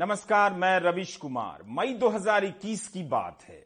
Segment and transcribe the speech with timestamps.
[0.00, 3.58] नमस्कार, मैं रविश कुमार। मई 2021 की बात है।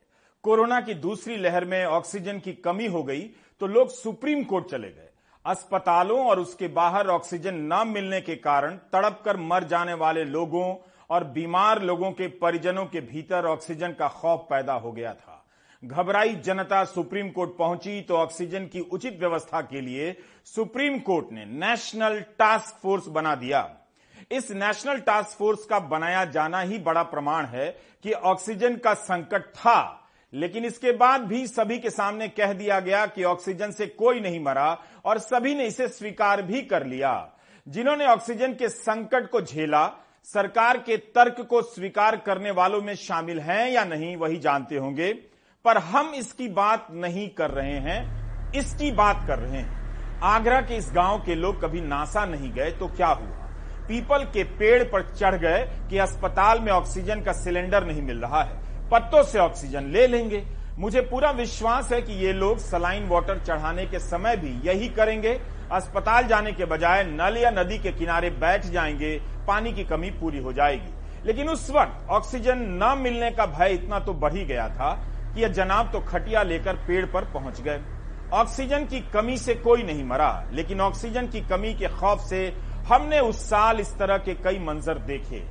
[0.45, 3.21] कोरोना की दूसरी लहर में ऑक्सीजन की कमी हो गई
[3.61, 5.09] तो लोग सुप्रीम कोर्ट चले गए।
[5.45, 10.75] अस्पतालों और उसके बाहर ऑक्सीजन न मिलने के कारण तड़प कर मर जाने वाले लोगों
[11.11, 15.45] और बीमार लोगों के परिजनों के भीतर ऑक्सीजन का खौफ पैदा हो गया था।
[15.83, 20.13] घबराई जनता सुप्रीम कोर्ट पहुँची तो ऑक्सीजन की उचित व्यवस्था के लिए
[20.47, 23.63] सुप्रीम कोर्ट ने नेशनल टास्क फोर्स बना दिया।
[24.31, 27.69] इस नेशनल टास्क फोर्स का बनाया जाना ही बड़ा प्रमाण है
[28.05, 30.01] कि ऑक्सीजन का संकट था।
[30.33, 34.41] लेकिन इसके बाद भी सभी के सामने कह दिया गया कि ऑक्सीजन से कोई नहीं
[34.41, 37.31] मरा और सभी ने इसे स्वीकार भी कर लिया।
[37.67, 39.87] जिन्होंने ऑक्सीजन के संकट को झेला,
[40.25, 45.13] सरकार के तर्क को स्वीकार करने वालों में शामिल हैं या नहीं, वही जानते होंगे।
[45.65, 50.77] पर हम इसकी बात नहीं कर रहे हैं, इसकी बात कर रहे हैं। आगरा के
[50.77, 53.44] इस गाँव के लोग कभी नासा नहीं गए तो क्या हुआ?
[53.89, 58.43] पीपल के पेड़ पर चढ़ गए कि अस्पताल में ऑक्सीजन का सिलेंडर नहीं मिल रहा
[58.43, 60.45] है। पत्तों से ऑक्सीजन ले लेंगे।
[60.79, 65.41] मुझे पूरा विश्वास है कि ये लोग सलाइन वाटर चढ़ाने के समय भी यही करेंगे।
[65.73, 70.39] अस्पताल जाने के बजाय नल या नदी के किनारे बैठ जाएँगे। पानी की कमी पूरी
[70.39, 70.93] हो जाएगी।
[71.27, 74.93] लेकिन उस वक्त ऑक्सीजन न मिलने का भय इतना तो बढ़ ही गया था
[75.35, 77.81] कि यह जनाब तो खटिया लेकर पेड़ पर पहुँच गए।
[78.33, 82.49] ऑक्सीजन की कमी से कोई नहीं मरा, लेकिन ऑक्सीजन की कमी के खौफ से
[82.89, 85.43] हमने उस साल इस तरह के कई मंजर देखे।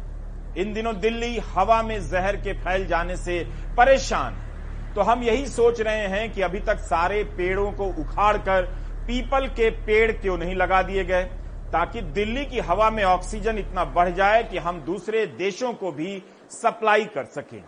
[0.62, 5.48] इन दिनों दिल्ली हवा में जहर के फैल जाने से परेशान है। तो हम यही
[5.48, 8.62] सोच रहे हैं कि अभी तक सारे पेड़ों को उखाड़कर
[9.08, 11.24] पीपल के पेड़ क्यों नहीं लगा दिए गए?
[11.72, 16.24] ताकि दिल्ली की हवा में ऑक्सीजन इतना बढ़ जाए कि हम दूसरे देशों को भी
[16.52, 17.64] सप्लाई कर सकें।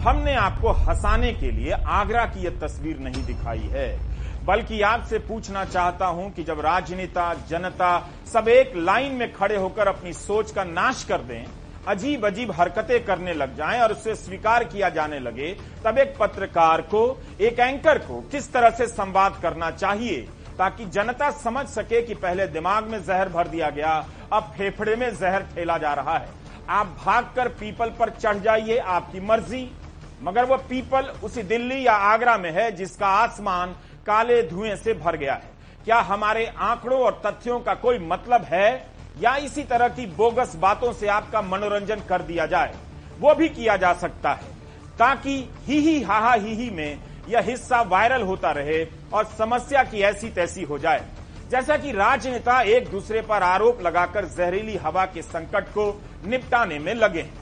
[0.00, 4.11] हमने आपको हंसाने के लिए आगरा की यह तस्वीर नहीं दिखाई है।
[4.44, 9.88] बल्कि आपसे पूछना चाहता हूँ कि जब राजनेता, जनता सब एक लाइन में खड़े होकर
[9.88, 11.44] अपनी सोच का नाश कर दें
[11.88, 15.52] अजीब अजीब हरकतें करने लग जाएँ और उसे स्वीकार किया जाने लगे,
[15.84, 20.20] तब एक पत्रकार को, एक एंकर को किस तरह से संवाद करना चाहिए
[20.58, 23.94] ताकि जनता समझ सके कि पहले दिमाग में जहर भर दिया गया,
[24.32, 26.28] अब फेफड़े में जहर ठेला जा रहा है।
[26.68, 29.70] आप भागकर पीपल पर चढ़ जाइए, आपकी मर्ज़ी।
[30.22, 33.74] मगर वह पीपल उसी दिल्ली या आगरा में है जिसका आसमान
[34.06, 35.50] काले धुएँ से भर गया है।
[35.84, 38.86] क्या हमारे आंकड़ों और तथ्यों का कोई मतलब है?
[39.20, 42.74] या इसी तरह की बोगस बातों से आपका मनोरंजन कर दिया जाए?
[43.20, 44.50] वो भी किया जा सकता है,
[44.98, 46.98] ताकि ही ही हाहा ही ही में
[47.28, 51.04] यह हिस्सा वायरल होता रहे और समस्या की ऐसी तैसी हो जाए।
[51.50, 56.94] जैसा कि राजनेता एक दूसरे पर आरोप लगाकर जहरीली हवा के संकट को निपटाने में
[56.94, 57.41] लगे हैं।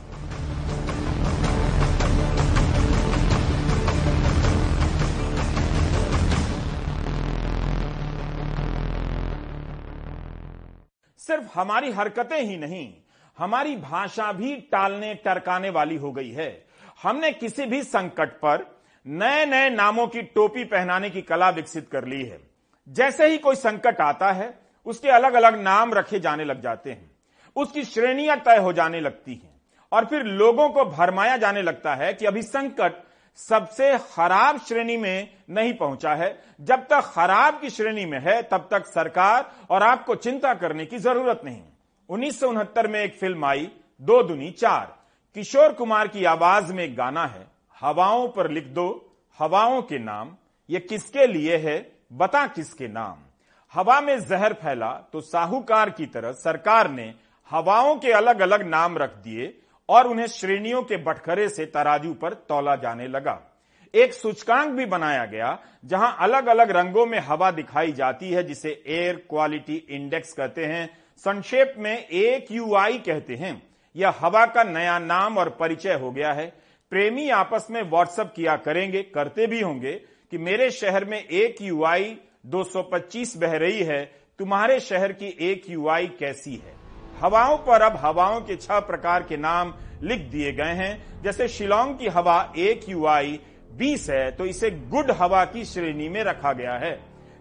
[11.31, 12.95] सिर्फ़ हमारी हरकतें ही नहीं,
[13.39, 16.67] हमारी भाषा भी टालने, टरकाने वाली हो गई है।
[17.03, 22.05] हमने किसी भी संकट पर नए नए नामों की टोपी पहनाने की कला विकसित कर
[22.05, 22.51] ली है।
[22.89, 27.11] जैसे ही कोई संकट आता है, उसके अलग अलग नाम रखे जाने लग जाते हैं।
[27.57, 29.61] उसकी श्रेणियाँ तय हो जाने लगती हैं।
[29.93, 32.93] और फिर लोगों को भरमाया जाने लगता है कि अभी संकट
[33.39, 36.29] सबसे खराब श्रेणी में नहीं पहुँचा है।
[36.61, 40.99] जब तक खराब की श्रेणी में है, तब तक सरकार और आपको चिंता करने की
[40.99, 41.63] ज़रूरत नहीं।
[42.09, 43.71] उन्नीस सौ उनहत्तर में एक फ़िल्म आई,
[44.01, 44.95] दो दुनी चार।
[45.37, 47.47] किशोर कुमार की आवाज़ में एक गाना है,
[47.81, 48.89] हवाओं पर लिख दो,
[49.39, 50.37] हवाओं के नाम।
[50.71, 51.93] ये किसके लिए है?
[52.13, 53.19] बता किसके नाम।
[53.73, 57.13] हवा में जहर फैला तो साहूकार की तरह सरकार ने
[57.51, 59.47] हवाओं के अलग अलग नाम रख दिए
[59.91, 63.59] और उन्हें श्रेणियों के बटखरे से तराजू पर तौला जाने लगा।
[63.95, 68.83] एक सूचकांक भी बनाया गया, जहाँ अलग अलग रंगों में हवा दिखाई जाती है, जिसे
[68.87, 73.63] एयर क्वालिटी इंडेक्स कहते हैं। संक्षेप में ए क्यू कहते हैं।
[73.97, 76.53] यह हवा का नया नाम और परिचय हो गया है।
[76.91, 79.93] प्रेमी आपस में व्हाट्सएप किया करेंगे, करते भी होंगे
[80.31, 84.05] कि मेरे शहर में एक यू आई 225 बह रही है।
[84.39, 86.80] तुम्हारे शहर की एक यू आई कैसी है?
[87.23, 91.95] हवाओं पर अब हवाओं के छह प्रकार के नाम लिख दिए गए हैं। जैसे शिलोंग
[91.95, 93.39] की हवा एक यू आई
[93.73, 96.93] बीस है तो इसे गुड हवा की श्रेणी में रखा गया है।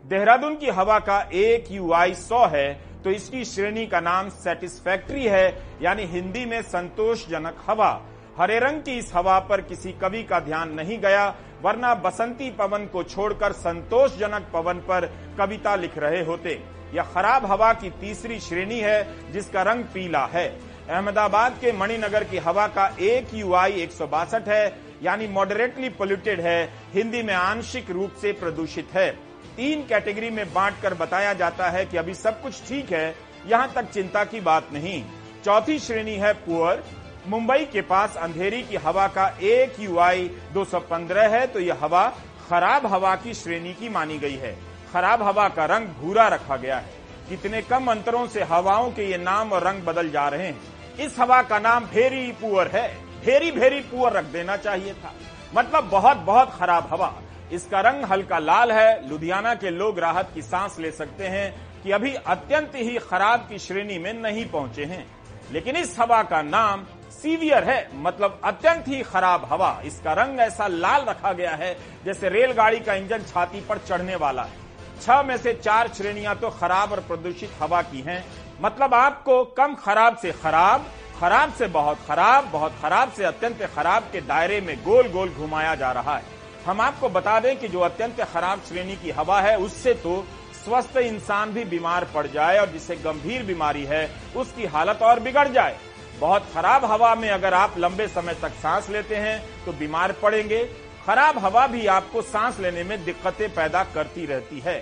[0.04, 2.68] देहरादून की हवा का एक यू आई सौ है
[3.04, 5.48] तो इसकी श्रेणी का नाम सेटिस्फैक्ट्री है,
[5.82, 7.92] यानी हिंदी में संतोषजनक हवा।
[8.38, 11.28] हरे रंग की इस हवा पर किसी कवि का ध्यान नहीं गया,
[11.62, 15.06] वरना बसंती पवन को छोड़कर संतोषजनक पवन पर
[15.38, 16.60] कविता लिख रहे होते।
[16.94, 20.48] यह खराब हवा की तीसरी श्रेणी है, जिसका रंग पीला है।
[20.90, 25.90] अहमदाबाद के मणिनगर की हवा का एक यू आई एक सौ बासठ है, यानी मॉडरेटली
[25.92, 29.10] पोल्यूटेड है, हिंदी में आंशिक रूप से प्रदूषित है।
[29.58, 33.16] तीन कैटेगरी में बांटकर बताया जाता है कि अभी सब कुछ ठीक है,
[33.48, 35.04] यहाँ तक चिंता की बात नहीं।
[35.46, 36.84] चौथी श्रेणी है पुअर
[37.28, 41.60] मुंबई के पास अंधेरी की हवा का एक यू आई दो सौ पंद्रह है तो
[41.60, 42.08] यह हवा
[42.50, 44.56] खराब हवा की श्रेणी की मानी गई है।
[44.94, 46.98] खराब हवा का रंग भूरा रखा गया है।
[47.30, 51.20] कितने कम अंतरों से हवाओं के ये नाम और रंग बदल जा रहे हैं। इस
[51.20, 52.88] हवा का नाम भेरी पुअर है।
[53.26, 55.14] भेरी भेरी पुअर रख देना चाहिए था।
[55.56, 57.14] मतलब बहुत बहुत खराब हवा।
[57.52, 61.92] इसका रंग हल्का लाल है। लुधियाना के लोग राहत की सांस ले सकते हैं कि
[61.92, 65.06] अभी अत्यंत ही खराब की श्रेणी में नहीं पहुँचे हैं।
[65.52, 70.68] लेकिन इस हवा का नाम सीवियर है। मतलब अत्यंत ही खराब हवा। इसका रंग ऐसा
[70.68, 74.69] लाल रखा गया है जैसे रेलगाड़ी का इंजन छाती पर चढ़ने वाला है।
[75.02, 78.24] छह में से चार श्रेणियाँ तो खराब और प्रदूषित हवा की हैं।
[78.62, 80.86] मतलब आपको कम खराब से खराब
[81.20, 85.74] खराब से बहुत खराब बहुत खराब से अत्यंत खराब के दायरे में गोल गोल घुमाया
[85.76, 86.24] जा रहा है।
[86.66, 90.24] हम आपको बता दें कि जो अत्यंत खराब श्रेणी की हवा है, उससे तो
[90.56, 95.48] स्वस्थ इंसान भी बीमार पड़ जाए और जिसे गंभीर बीमारी है, उसकी हालत और बिगड़
[95.48, 95.78] जाए।
[96.20, 100.64] बहुत खराब हवा में अगर आप लंबे समय तक सांस लेते हैं तो बीमार पड़ेंगे।
[101.10, 104.76] खराब हवा भी आपको सांस लेने में दिक्कतें पैदा करती रहती है।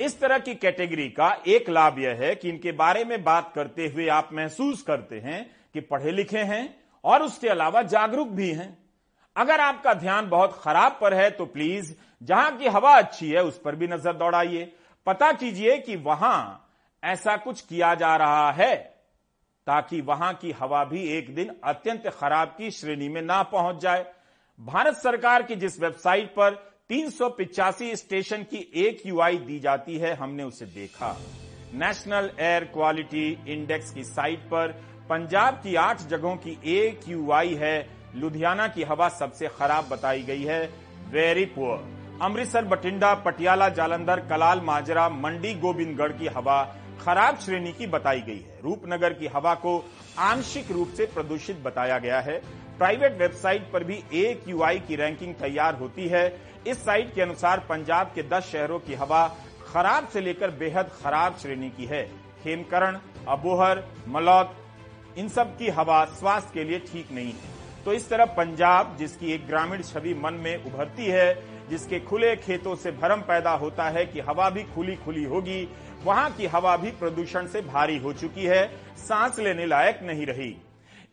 [0.00, 3.86] इस तरह की कैटेगरी का एक लाभ यह है कि इनके बारे में बात करते
[3.88, 6.62] हुए आप महसूस करते हैं कि पढ़े लिखे हैं
[7.04, 8.66] और उसके अलावा जागरूक भी हैं।
[9.36, 13.60] अगर आपका ध्यान बहुत खराब पर है तो प्लीज़, जहाँ की हवा अच्छी है उस
[13.60, 14.64] पर भी नज़र दौड़ाइए।
[15.06, 16.68] पता कीजिए कि वहाँ
[17.02, 18.74] ऐसा कुछ किया जा रहा है
[19.66, 24.04] ताकि वहाँ की हवा भी एक दिन अत्यंत खराब की श्रेणी में ना पहुँच जाए।
[24.60, 26.50] भारत सरकार की जिस वेबसाइट पर
[26.88, 27.10] तीन
[27.96, 31.16] स्टेशन की एक यूआई दी जाती है, हमने उसे देखा।
[31.74, 34.72] नेशनल एयर क्वालिटी इंडेक्स की साइट पर
[35.10, 40.42] पंजाब की आठ जगहों की एक यूआई है। लुधियाना की हवा सबसे खराब बताई गई
[40.42, 40.64] है।
[41.08, 41.78] Very poor.
[42.22, 46.62] अमृतसर, बठिंडा, पटियाला, जालंधर, कलाल, माजरा, मंडी, गोविंदगढ़ की हवा
[47.00, 49.78] खराब श्रेणी की बताई गई है। रूपनगर की हवा को
[50.18, 55.34] आंशिक रूप से प्रदूषित बताया गया है। प्राइवेट वेबसाइट पर भी एक यूआई की रैंकिंग
[55.34, 56.26] तैयार होती है।
[56.66, 59.26] इस साइट के अनुसार पंजाब के 10 शहरों की हवा
[59.72, 62.02] खराब से लेकर बेहद खराब श्रेणी की है।
[62.42, 62.98] खेमकरण
[63.28, 64.54] अबोहर मलौद
[65.18, 67.52] इन सब की हवा स्वास्थ्य के लिए ठीक नहीं है।
[67.84, 71.34] तो इस तरह पंजाब, जिसकी एक ग्रामीण छवि मन में उभरती है,
[71.68, 75.68] जिसके खुले खेतों से भरम पैदा होता है कि हवा भी खुली खुली होगी,
[76.04, 78.66] वहाँ की हवा भी प्रदूषण से भारी हो चुकी है।
[78.98, 80.56] सांस लेने लायक नहीं रही।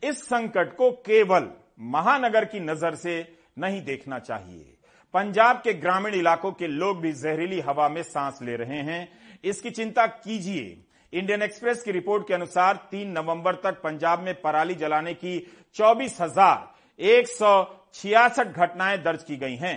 [0.02, 1.50] इस संकट को केवल
[1.92, 3.16] महानगर की नज़र से
[3.58, 4.76] नहीं देखना चाहिए।
[5.14, 9.08] पंजाब के ग्रामीण इलाकों के लोग भी जहरीली हवा में सांस ले रहे हैं।
[9.44, 10.76] इसकी चिंता कीजिए।
[11.12, 15.38] इंडियन एक्सप्रेस की रिपोर्ट के अनुसार 3 नवंबर तक पंजाब में पराली जलाने की
[15.76, 17.52] चौबीस हज़ार एक सौ
[17.94, 19.76] छियासठ घटनाएँ दर्ज की गई हैं।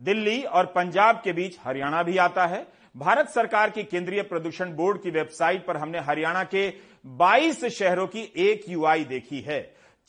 [0.00, 2.66] दिल्ली और पंजाब के बीच हरियाणा भी आता है।
[2.96, 6.68] भारत सरकार की केंद्रीय प्रदूषण बोर्ड की वेबसाइट पर हमने हरियाणा के
[7.04, 9.60] 22 शहरों की एक यूआई देखी है।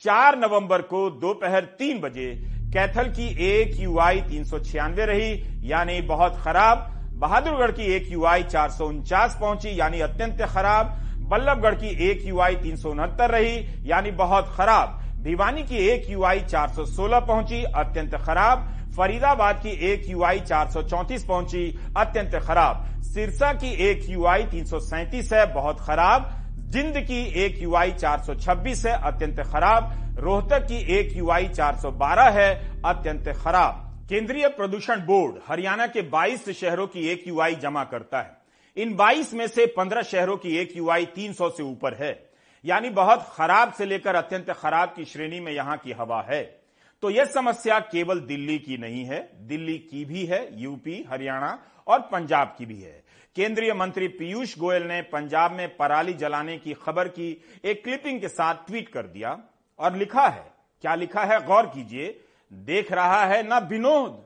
[0.03, 2.27] 4 नवंबर को दोपहर तीन बजे
[2.73, 5.31] कैथल की एक यूआई तीन सौ छियानवे रही,
[5.63, 10.95] यानी बहुत खराब। बहादुरगढ़ की एक यूआई चार सौ उनचास पहुँची, यानी अत्यंत खराब।
[11.29, 16.39] बल्लभगढ़ की एक यूआई तीन सौ उनहत्तर रही, यानी बहुत खराब। भिवानी की एक यूआई
[16.39, 18.65] 416 पहुँची, अत्यंत खराब।
[18.97, 25.33] फरीदाबाद की एक यूआई 434 पहुँची, अत्यंत खराब। सिरसा की एक यूआई तीन सौ सैंतीस
[25.33, 26.31] है, बहुत खराब।
[26.65, 33.29] जिंद की एक यूआई 426 है, अत्यंत खराब। रोहतक की एक यूआई 412 है, अत्यंत
[33.29, 38.37] खराब। केंद्रीय प्रदूषण बोर्ड हरियाणा के 22 शहरों की एक यूआई जमा करता है।
[38.77, 42.29] इन 22 में से 15 शहरों की एक यूआई 300 से ऊपर है।
[42.65, 46.61] यानी बहुत खराब से लेकर अत्यंत खराब की श्रेणी में यहाँ की हवा है।
[47.01, 51.99] तो यह समस्या केवल दिल्ली की नहीं है, दिल्ली की भी है, यूपी, हरियाणा और
[51.99, 53.04] पंजाब की भी है।
[53.35, 57.29] केंद्रीय मंत्री पीयूष गोयल ने पंजाब में पराली जलाने की खबर की
[57.65, 59.37] एक क्लिपिंग के साथ ट्वीट कर दिया
[59.79, 60.45] और लिखा है,
[60.83, 62.07] क्या लिखा है गौर कीजिए,
[62.51, 64.23] देख रहा है ना विनोद,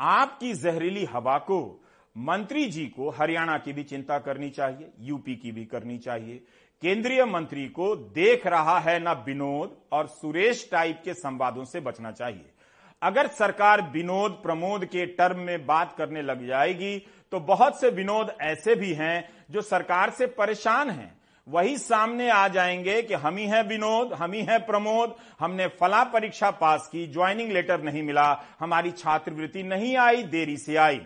[0.00, 1.60] आपकी जहरीली हवा को
[2.16, 6.36] मंत्री जी को हरियाणा की भी चिंता करनी चाहिए, यूपी की भी करनी चाहिए।
[6.82, 12.10] केंद्रीय मंत्री को देख रहा है ना विनोद और सुरेश टाइप के संवादों से बचना
[12.10, 12.50] चाहिए।
[13.02, 16.96] अगर सरकार विनोद प्रमोद के टर्म में बात करने लग जाएगी
[17.34, 22.48] तो बहुत से विनोद ऐसे भी हैं जो सरकार से परेशान हैं। वही सामने आ
[22.48, 27.06] जाएँगे कि हम ही हैं विनोद, हम ही हैं प्रमोद, हमने फला परीक्षा पास की,
[27.06, 30.96] ज्वाइनिंग लेटर नहीं मिला, हमारी छात्रवृत्ति नहीं आई, देरी से आई।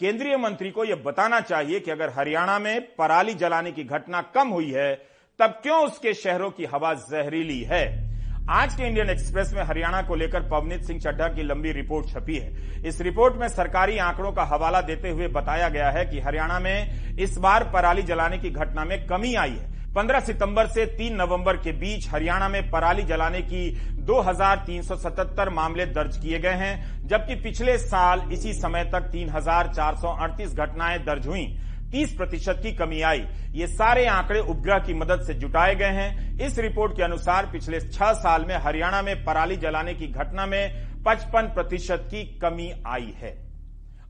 [0.00, 4.48] केंद्रीय मंत्री को यह बताना चाहिए कि अगर हरियाणा में पराली जलाने की घटना कम
[4.48, 5.06] हुई है,
[5.38, 8.07] तब क्यों उसके शहरों की हवा जहरीली है?
[8.50, 12.36] आज के इंडियन एक्सप्रेस में हरियाणा को लेकर पवनीत सिंह चड्ढा की लंबी रिपोर्ट छपी
[12.36, 16.58] है। इस रिपोर्ट में सरकारी आंकड़ों का हवाला देते हुए बताया गया है कि हरियाणा
[16.58, 21.16] में इस बार पराली जलाने की घटना में कमी आई है। 15 सितंबर से 3
[21.16, 23.70] नवंबर के बीच हरियाणा में पराली जलाने की
[24.06, 31.26] 2377 मामले दर्ज किए गए हैं, जबकि पिछले साल इसी समय तक 3438 घटनाएँ दर्ज
[31.26, 31.46] हुई।
[31.90, 36.38] 30 प्रतिशत की कमी आई। ये सारे आंकड़े उपग्रह की मदद से जुटाए गए हैं।
[36.40, 40.86] इस रिपोर्ट के अनुसार पिछले छह साल में हरियाणा में पराली जलाने की घटना में
[41.04, 43.36] 55 प्रतिशत की कमी आई है।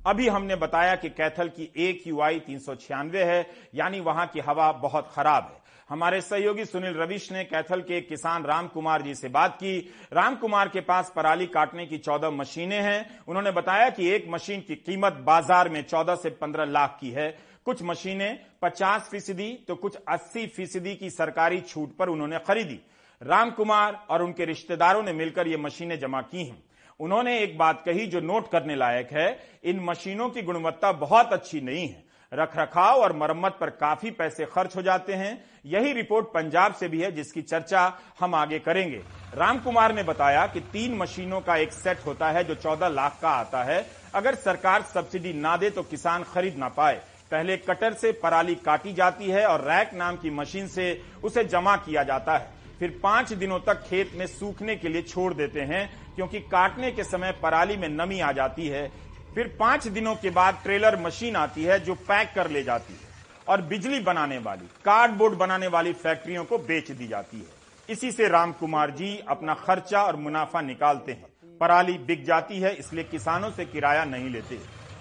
[0.07, 4.41] अभी हमने बताया कि कैथल की एक यूआई तीन सौ छियानवे है, यानी वहाँ की
[4.41, 9.15] हवा बहुत खराब है। हमारे सहयोगी सुनील रविश ने कैथल के किसान राम कुमार जी
[9.15, 9.79] से बात की।
[10.13, 14.61] राम कुमार के पास पराली काटने की चौदह मशीनें हैं। उन्होंने बताया कि एक मशीन
[14.61, 17.29] की कीमत बाज़ार में चौदह से पंद्रह लाख की है।
[17.69, 22.79] कुछ मशीनें पचास फ़ीसदी तो कुछ अस्सी फ़ीसदी की सरकारी छूट पर उन्होंने खरीदी।
[23.21, 26.63] राम कुमार और उनके रिश्तेदारों ने मिलकर ये मशीनें जमा की हैं।
[27.01, 29.29] उन्होंने एक बात कही जो नोट करने लायक है,
[29.65, 34.77] इन मशीनों की गुणवत्ता बहुत अच्छी नहीं है। रखरखाव और मरम्मत पर काफ़ी पैसे खर्च
[34.77, 35.33] हो जाते हैं।
[35.67, 39.03] यही रिपोर्ट पंजाब से भी है, जिसकी चर्चा हम आगे करेंगे।
[39.35, 43.19] राम कुमार ने बताया कि तीन मशीनों का एक सेट होता है जो चौदह लाख
[43.23, 43.85] का आता है।
[44.15, 48.93] अगर सरकार सब्सिडी ना दे तो किसान खरीद ना पाए। पहले कटर से पराली काटी
[48.93, 53.33] जाती है और रैक नाम की मशीन से उसे जमा किया जाता है। फिर पाँच
[53.33, 57.77] दिनों तक खेत में सूखने के लिए छोड़ देते हैं, क्योंकि काटने के समय पराली
[57.77, 58.87] में नमी आ जाती है।
[59.35, 63.09] फिर पाँच दिनों के बाद ट्रेलर मशीन आती है जो पैक कर ले जाती है
[63.49, 67.57] और बिजली बनाने वाली, कार्डबोर्ड बनाने वाली फैक्ट्रियों को बेच दी जाती है।
[67.89, 72.75] इसी से राम कुमार जी अपना खर्चा और मुनाफा निकालते हैं। पराली बिक जाती है,
[72.75, 74.59] इसलिए किसानों से किराया नहीं लेते।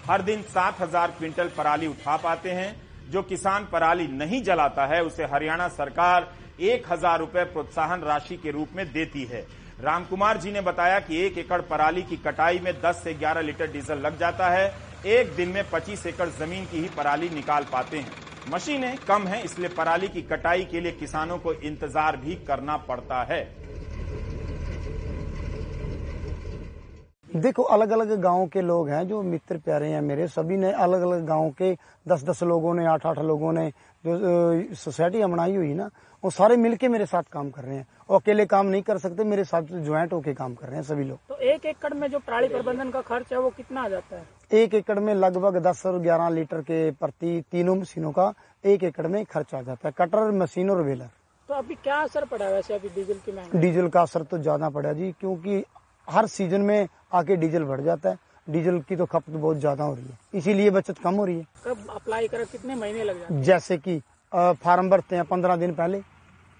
[0.08, 2.74] हर दिन सात हज़ार क्विंटल पराली उठा पाते हैं।
[3.10, 6.28] जो किसान पराली नहीं जलाता है, उसे हरियाणा सरकार
[6.60, 9.46] एक हज़ार रुपये प्रोत्साहन राशि के रूप में देती है।
[9.80, 13.72] रामकुमार जी ने बताया कि एक एकड़ पराली की कटाई में 10 से 11 लीटर
[13.72, 14.72] डीजल लग जाता है।
[15.08, 18.12] एक दिन में 25 एकड़ ज़मीन की ही पराली निकाल पाते हैं।
[18.50, 23.22] मशीनें कम हैं, इसलिए पराली की कटाई के लिए किसानों को इंतज़ार भी करना पड़ता
[23.24, 23.42] है।
[27.28, 31.02] देखो अलग अलग गाँव के लोग हैं जो मित्र प्यारे हैं मेरे। सभी ने अलग
[31.02, 31.72] अलग गाँव के
[32.06, 33.68] दस दस लोगों ने आठ आठ लोगों ने
[34.04, 35.88] जो सोसाइटी बनाई हुई ना
[36.22, 39.24] वो सारे मिलके मेरे साथ काम कर रहे हैं। और अकेले काम नहीं कर सकते
[39.24, 42.18] मेरे साथ ज्वाइंट होके काम कर रहे हैं सभी लोग। तो एक एकड़ में जो
[42.18, 44.24] प्राणी प्रबंधन का खर्च है वो कितना आ जाता है?
[44.52, 48.32] एक एकड़ में लगभग दस और ग्यारह लीटर के प्रति तीनों मशीनों का
[48.64, 51.10] एक एकड़ में खर्च आ जाता है। कटर मशीन और वेलर।
[51.48, 54.92] तो अभी क्या असर पड़ा वैसे अभी डीजल की डीजल का असर तो ज़्यादा पड़ा
[54.92, 55.64] जी क्योंकि
[56.08, 59.94] हर सीज़न में आके डीजल बढ़ जाता है। डीजल की तो खपत बहुत ज़्यादा हो
[59.94, 62.44] रही है। इसीलिए बचत कम हो रही है। कब अप्लाई कर?
[62.44, 63.42] कितने महीने लग जाते हैं?
[63.42, 64.00] जैसे कि
[64.32, 66.00] फार्म भरते हैं पंद्रह दिन पहले।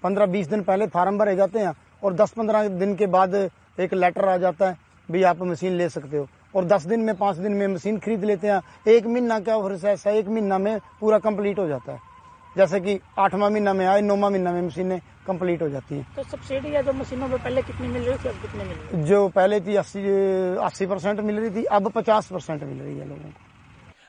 [0.03, 3.35] पंद्रह बीस दिन पहले फार्म भरे जाते हैं और दस पंद्रह दिन के बाद
[3.77, 4.77] एक लेटर आ जाता है
[5.09, 8.23] भी आप मशीन ले सकते हो। और दस दिन में पाँच दिन में मशीन खरीद
[8.25, 11.99] लेते हैं। एक महीना क्या प्रोसेस है एक महीना में पूरा कंप्लीट हो जाता है।
[12.55, 16.23] जैसे कि आठवां महीना में आए नौवा महीना में मशीनें कंप्लीट हो जाती है। तो
[16.25, 19.05] सब्सिडी या जो मशीनों में पहले कितनी मिल रही थी अब कितनी मिल रही है?
[19.05, 20.03] जो पहले थी अस्सी
[20.63, 23.47] अस्सी परसेंट मिल रही थी अब पचास परसेंट मिल रही है लोगों को।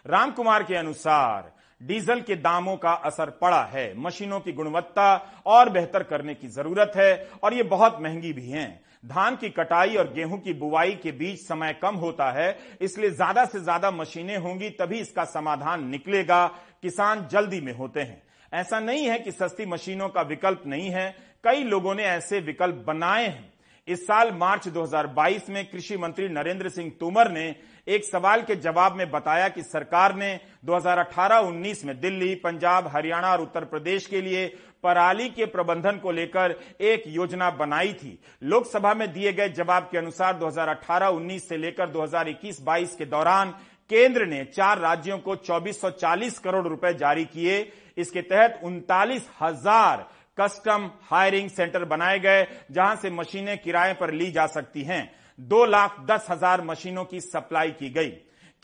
[0.07, 1.51] राम कुमार के अनुसार
[1.81, 5.15] डीजल के दामों का असर पड़ा है। मशीनों की गुणवत्ता
[5.49, 7.13] और बेहतर करने की ज़रूरत है
[7.43, 11.39] और ये बहुत महँगी भी हैं। धान की कटाई और गेहूँ की बुआई के बीच
[11.41, 12.49] समय कम होता है
[12.81, 16.47] इसलिए ज़्यादा से ज़्यादा मशीनें होंगी तभी इसका समाधान निकलेगा।
[16.83, 18.23] किसान जल्दी में होते हैं।
[18.53, 22.85] ऐसा नहीं है कि सस्ती मशीनों का विकल्प नहीं है। कई लोगों ने ऐसे विकल्प
[22.87, 23.53] बनाए हैं।
[23.89, 27.57] इस साल मार्च 2022 में कृषि मंत्री नरेंद्र सिंह तोमर ने
[27.89, 33.41] एक सवाल के जवाब में बताया कि सरकार ने 2018-19 में दिल्ली, पंजाब, हरियाणा और
[33.41, 34.47] उत्तर प्रदेश के लिए
[34.83, 39.99] पराली के प्रबंधन को लेकर एक योजना बनाई थी। लोकसभा में दिए गए जवाब के
[39.99, 43.51] अनुसार 2018-19 से लेकर 2021-22 के दौरान
[43.91, 50.91] केंद्र ने चार राज्यों को 2440 करोड़ रुपए जारी किए। इसके तहत उनतालीस हज़ार कस्टम
[51.03, 55.97] हायरिंग सेंटर बनाए गए, जहाँ से मशीनें किराए पर ली जा सकती हैं। दो लाख
[56.07, 58.11] दस हज़ार मशीनों की सप्लाई की गई।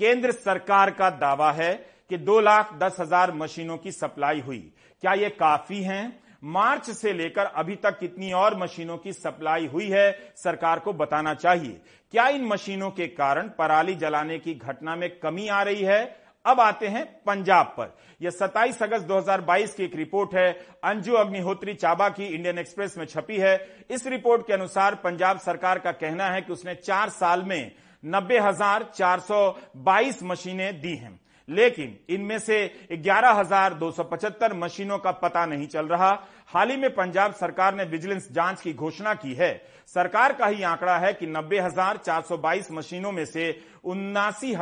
[0.01, 1.75] केंद्र सरकार का दावा है
[2.11, 4.59] कि दो लाख दस हज़ार मशीनों की सप्लाई हुई।
[5.03, 6.27] क्या ये काफ़ी है?
[6.45, 11.35] मार्च से लेकर अभी तक कितनी और मशीनों की सप्लाई हुई है, सरकार को बताना
[11.35, 11.81] चाहिए।
[12.13, 16.05] क्या इन मशीनों के कारण पराली जलाने की घटना में कमी आ रही है?
[16.47, 20.51] अब आते हैं पंजाब पर। यह 27 अगस्त 2022 की एक रिपोर्ट है।
[20.85, 23.57] अंजू अग्निहोत्री चाबा की इंडियन एक्सप्रेस में छपी है।
[23.91, 27.73] इस रिपोर्ट के अनुसार पंजाब सरकार का कहना है कि उसने चार साल में
[28.03, 29.39] नब्बे हज़ार चार सौ
[29.77, 36.71] बाईस मशीनें दी हैं। लेकिन इनमें से 11,275 मशीनों का पता नहीं चल रहा। हाल
[36.71, 40.99] ही में पंजाब सरकार ने विजिलेंस जाँच की घोषणा की है। सरकार का ही आंकड़ा
[40.99, 44.55] है कि 90,422 मशीनों में से उन्नासी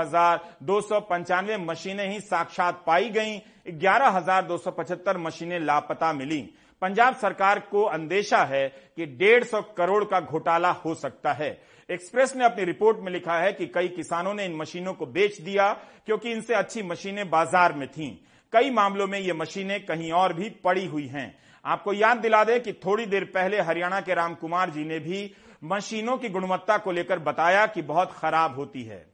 [1.56, 9.06] मशीनें ही साक्षात पाई गईं। 11,275 मशीनें लापता मिली। पंजाब सरकार को अंदेशा है कि
[9.06, 13.52] डेढ़ सौ करोड़ का घोटाला हो सकता है। एक्सप्रेस ने अपनी रिपोर्ट में लिखा है
[13.52, 15.72] कि कई किसानों ने इन मशीनों को बेच दिया
[16.06, 18.10] क्योंकि इनसे अच्छी मशीनें बाज़ार में थीं।
[18.52, 22.60] कई मामलों में ये मशीनें कहीं और भी पड़ी हुई हैं। आपको याद दिला दें
[22.62, 25.30] कि थोड़ी देर पहले हरियाणा के राम कुमार जी ने भी
[25.64, 29.04] मशीनों की गुणवत्ता को लेकर बताया कि बहुत खराब होती है।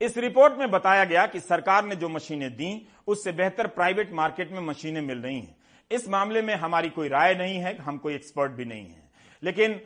[0.00, 4.52] इस रिपोर्ट में बताया गया कि सरकार ने जो मशीनें दी, उससे बेहतर प्राइवेट मार्केट
[4.52, 5.56] में मशीनें मिल रही हैं।
[5.90, 9.02] इस मामले में हमारी कोई राय नहीं है, हम कोई एक्सपर्ट भी नहीं है।
[9.42, 9.80] लेकिन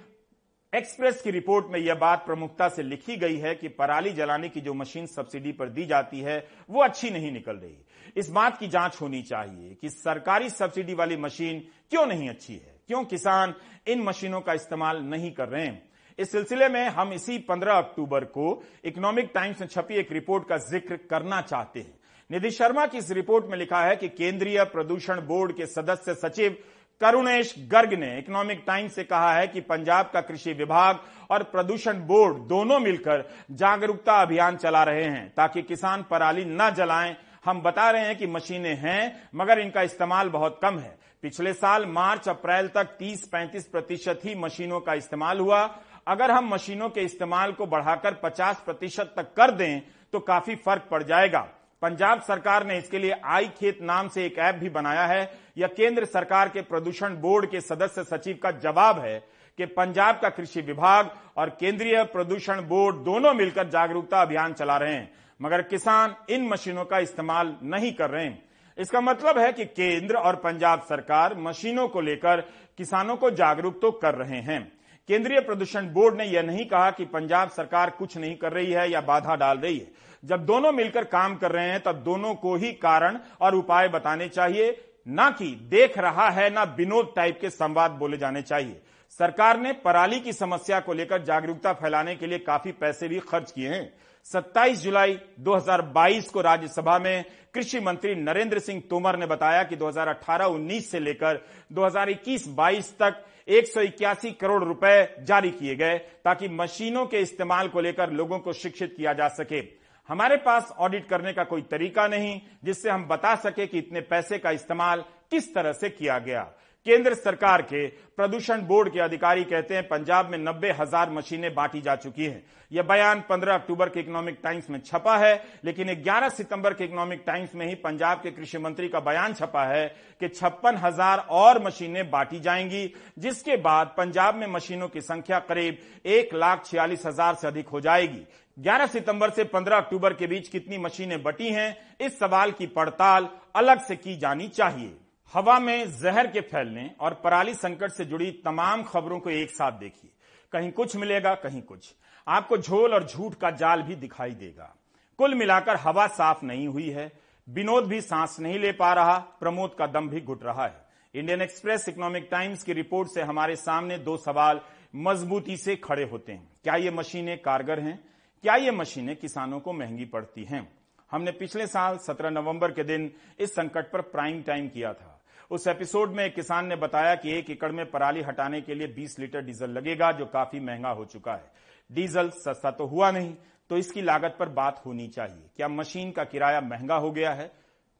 [0.72, 4.60] एक्सप्रेस की रिपोर्ट में यह बात प्रमुखता से लिखी गई है कि पराली जलाने की
[4.60, 6.36] जो मशीन सब्सिडी पर दी जाती है,
[6.70, 7.76] वो अच्छी नहीं निकल रही।
[8.16, 12.74] इस बात की जाँच होनी चाहिए कि सरकारी सब्सिडी वाली मशीन क्यों नहीं अच्छी है,
[12.88, 13.54] क्यों किसान
[13.86, 15.82] इन मशीनों का इस्तेमाल नहीं कर रहे हैं।
[16.18, 20.56] इस सिलसिले में हम इसी 15 अक्टूबर को इकोनॉमिक टाइम्स में छपी एक रिपोर्ट का
[20.70, 21.96] ज़िक्र करना चाहते हैं।
[22.30, 26.56] निधि शर्मा की इस रिपोर्ट में लिखा है कि केंद्रीय प्रदूषण बोर्ड के सदस्य सचिव
[27.00, 31.00] करुणेश गर्ग ने इकोनॉमिक टाइम्स से कहा है कि पंजाब का कृषि विभाग
[31.30, 37.16] और प्रदूषण बोर्ड दोनों मिलकर जागरूकता अभियान चला रहे हैं, ताकि किसान पराली न जलाएँ।
[37.44, 41.86] हम बता रहे हैं कि मशीनें हैं, मगर इनका इस्तेमाल बहुत कम है। पिछले साल
[41.86, 45.60] मार्च, अप्रैल तक 30-35 प्रतिशत ही मशीनों का इस्तेमाल हुआ।
[46.06, 49.80] अगर हम मशीनों के इस्तेमाल को बढ़ाकर 50 प्रतिशत तक कर दें
[50.12, 51.46] तो काफ़ी फ़र्क पड़ जाएगा।
[51.82, 55.20] पंजाब सरकार ने इसके लिए आई खेत नाम से एक ऐप भी बनाया है।
[55.58, 59.18] यह केंद्र सरकार के प्रदूषण बोर्ड के सदस्य सचिव का जवाब है
[59.58, 64.94] कि पंजाब का कृषि विभाग और केंद्रीय प्रदूषण बोर्ड दोनों मिलकर जागरूकता अभियान चला रहे
[64.94, 68.42] हैं, मगर किसान इन मशीनों का इस्तेमाल नहीं कर रहे हैं।
[68.78, 72.40] इसका मतलब है कि केंद्र और पंजाब सरकार मशीनों को लेकर
[72.78, 74.60] किसानों को जागरूक तो कर रहे हैं।
[75.08, 78.90] केंद्रीय प्रदूषण बोर्ड ने यह नहीं कहा कि पंजाब सरकार कुछ नहीं कर रही है
[78.90, 79.86] या बाधा डाल रही है।
[80.24, 84.28] जब दोनों मिलकर काम कर रहे हैं, तब दोनों को ही कारण और उपाय बताने
[84.28, 89.60] चाहिए। ना कि देख रहा है, ना विनोद टाइप के संवाद बोले जाने चाहिए। सरकार
[89.60, 93.68] ने पराली की समस्या को लेकर जागरूकता फैलाने के लिए काफ़ी पैसे भी खर्च किए
[93.68, 93.92] हैं।
[94.24, 100.90] 27 जुलाई 2022 को राज्यसभा में कृषि मंत्री नरेंद्र सिंह तोमर ने बताया कि 2018-19
[100.90, 101.40] से लेकर
[101.72, 107.80] 2021-22 तक एक सौ इक्यासी करोड़ रुपए जारी किए गए ताकि मशीनों के इस्तेमाल को
[107.80, 109.62] लेकर लोगों को शिक्षित किया जा सके।
[110.08, 114.38] हमारे पास ऑडिट करने का कोई तरीका नहीं, जिससे हम बता सके कि इतने पैसे
[114.38, 116.42] का इस्तेमाल किस तरह से किया गया।
[116.86, 117.86] केंद्र सरकार के
[118.16, 122.42] प्रदूषण बोर्ड के अधिकारी कहते हैं पंजाब में नब्बे हज़ार मशीनें बांटी जा चुकी हैं।
[122.70, 127.22] यह बयान 15 अक्टूबर के इकोनॉमिक टाइम्स में छपा है, लेकिन 11 सितंबर के इकोनॉमिक
[127.26, 129.86] टाइम्स में ही पंजाब के कृषि मंत्री का बयान छपा है
[130.20, 136.06] कि छप्पन हज़ार और मशीनें बांटी जाएँगी, जिसके बाद पंजाब में मशीनों की संख्या करीब
[136.06, 138.24] एक लाख छियालीस हज़ार से अधिक हो जाएगी।
[138.56, 143.28] 11 सितंबर से 15 अक्टूबर के बीच कितनी मशीनें बटी हैं, इस सवाल की पड़ताल
[143.54, 144.96] अलग से की जानी चाहिए।
[145.32, 149.72] हवा में जहर के फैलने और पराली संकट से जुड़ी तमाम खबरों को एक साथ
[149.72, 150.10] देखिए।
[150.52, 151.94] कहीं कुछ मिलेगा, कहीं कुछ।
[152.28, 154.76] आपको झोल और झूठ का जाल भी दिखाई देगा।
[155.18, 157.12] कुल मिलाकर हवा साफ़ नहीं हुई है।
[157.48, 161.42] विनोद भी सांस नहीं ले पा रहा। प्रमोद का दम भी घुट रहा है। इंडियन
[161.42, 164.60] एक्सप्रेस, इकोनॉमिक टाइम्स की रिपोर्ट से हमारे सामने दो सवाल
[164.96, 168.04] मजबूती से खड़े होते हैं। क्या ये मशीनें कारगर हैं?
[168.42, 170.72] क्या ये मशीनें किसानों को महँगी पड़ती हैं?
[171.10, 175.14] हमने पिछले साल 17 नवंबर के दिन इस संकट पर प्राइम टाइम किया था।
[175.50, 178.88] उस एपिसोड में एक किसान ने बताया कि एक एकड़ में पराली हटाने के लिए
[178.88, 181.50] 20 लीटर डीजल लगेगा, जो काफ़ी महँगा हो चुका है।
[181.90, 183.34] डीजल सस्ता तो हुआ नहीं
[183.70, 187.50] तो इसकी लागत पर बात होनी चाहिए। क्या मशीन का किराया महँगा हो गया है?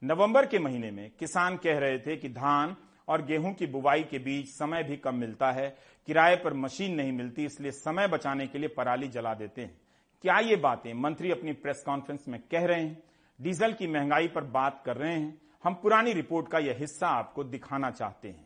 [0.01, 2.75] नवंबर के महीने में किसान कह रहे थे कि धान
[3.07, 5.67] और गेहूँ की बुवाई के बीच समय भी कम मिलता है।
[6.07, 9.77] किराए पर मशीन नहीं मिलती, इसलिए समय बचाने के लिए पराली जला देते हैं।
[10.23, 12.97] क्या ये बातें मंत्री अपनी प्रेस कॉन्फ्रेंस में कह रहे हैं?
[13.39, 17.43] डीजल की महँगाई पर बात कर रहे हैं। हम पुरानी रिपोर्ट का यह हिस्सा आपको
[17.43, 18.37] दिखाना चाहते हैं।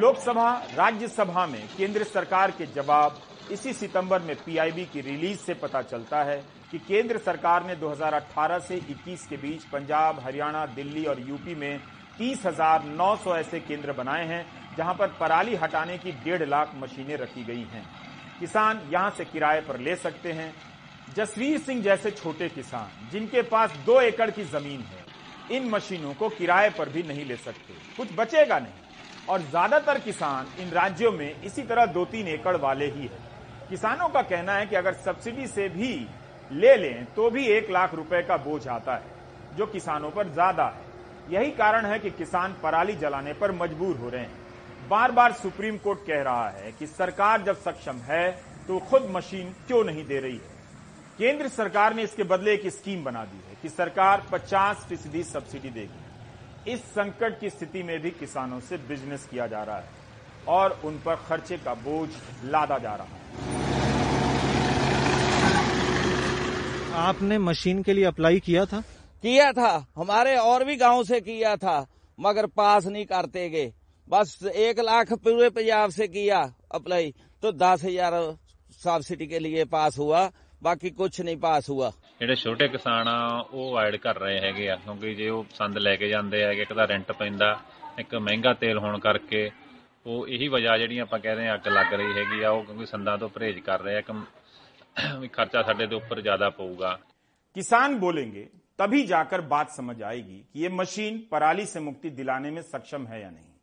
[0.00, 3.18] लोकसभा, राज्यसभा में केंद्र सरकार के जवाब
[3.52, 6.36] इसी सितंबर में पीआईबी की रिलीज़ से पता चलता है
[6.70, 11.78] कि केंद्र सरकार ने 2018 से 21 के बीच पंजाब, हरियाणा, दिल्ली और यूपी में
[12.18, 14.44] तीस हज़ार नौ सौ ऐसे केंद्र बनाए हैं,
[14.76, 17.84] जहाँ पर पराली हटाने की डेढ़ लाख मशीनें रखी गई हैं।
[18.40, 20.52] किसान यहाँ से किराए पर ले सकते हैं
[21.10, 25.04] जसवीर सिंह जैसे छोटे किसान, जिनके पास दो एकड़ की ज़मीन है,
[25.50, 30.46] इन मशीनों को किराए पर भी नहीं ले सकते। कुछ बचेगा नहीं। और ज़्यादातर किसान
[30.60, 33.18] इन राज्यों में इसी तरह दो तीन एकड़ वाले ही है।
[33.70, 35.92] किसानों का कहना है कि अगर सब्सिडी से भी
[36.50, 39.02] ले लें तो भी एक लाख रुपए का बोझ आता है,
[39.56, 40.88] जो किसानों पर ज़्यादा है।
[41.30, 45.76] यही कारण है कि किसान पराली जलाने पर मजबूर हो रहे हैं। बार बार सुप्रीम
[45.78, 48.30] कोर्ट कह रहा है कि सरकार जब सक्षम है
[48.68, 50.49] तो खुद मशीन क्यों नहीं दे रही है?
[51.20, 55.70] केंद्र सरकार ने इसके बदले एक स्कीम बना दी है कि सरकार 50 फ़ीसदी सब्सिडी
[55.70, 59.84] देगी। इस संकट की स्थिति में भी किसानों से बिज़नेस किया जा रहा है
[60.48, 62.08] और उन पर खर्चे का बोझ
[62.46, 63.20] लादा जा रहा है।
[67.02, 68.80] आपने मशीन के लिए अप्लाई किया था?
[69.24, 71.86] किया था। हमारे और भी गाँव से किया था
[72.18, 73.72] मगर पास नहीं करते गए।
[74.08, 76.40] बस एक लाख पूरे पंजाब से किया
[76.74, 78.22] अप्लाई तो दस हज़ार
[78.80, 80.30] सब्सिडी के लिए पास हुआ।
[80.63, 84.75] ਬਾਕੀ ਕੁਝ ਨਹੀਂ ਪਾਸ ਹੁਆ ਜਿਹੜੇ ਛੋਟੇ ਕਿਸਾਨ ਆ ਉਹ ਅਵਾਇਡ ਕਰ ਰਹੇ ਹੈਗੇ ਆ
[84.75, 87.57] ਕਿਉਂਕਿ ਜੇ ਉਹ ਸੰਦ ਲੈ ਕੇ ਜਾਂਦੇ ਆ ਇੱਕ ਤਾਂ ਰੈਂਟ ਪੈਂਦਾ
[87.99, 89.49] ਇੱਕ ਮਹਿੰਗਾ ਤੇਲ ਹੋਣ ਕਰਕੇ
[90.05, 93.17] ਉਹ ਇਹੀ ਵਜ੍ਹਾ ਜਿਹੜੀ ਆਪਾਂ ਕਹਿੰਦੇ ਆ ਅੱਗ ਲੱਗ ਰਹੀ ਹੈਗੀ ਆ ਉਹ ਕਿਉਂਕਿ ਸੰਦਾਂ
[93.17, 96.97] ਤੋਂ ਪਰਹੇਜ਼ ਕਰ ਰਹੇ ਆ ਕਿ ਖਰਚਾ ਸਾਡੇ ਦੇ ਉੱਪਰ ਜ਼ਿਆਦਾ ਪਊਗਾ
[97.55, 98.41] किसान बोलेंगे
[98.79, 103.19] तभी जाकर बात समझ आएगी कि ये मशीन पराली से मुक्ति दिलाने में सक्षम है
[103.21, 103.53] या नहीं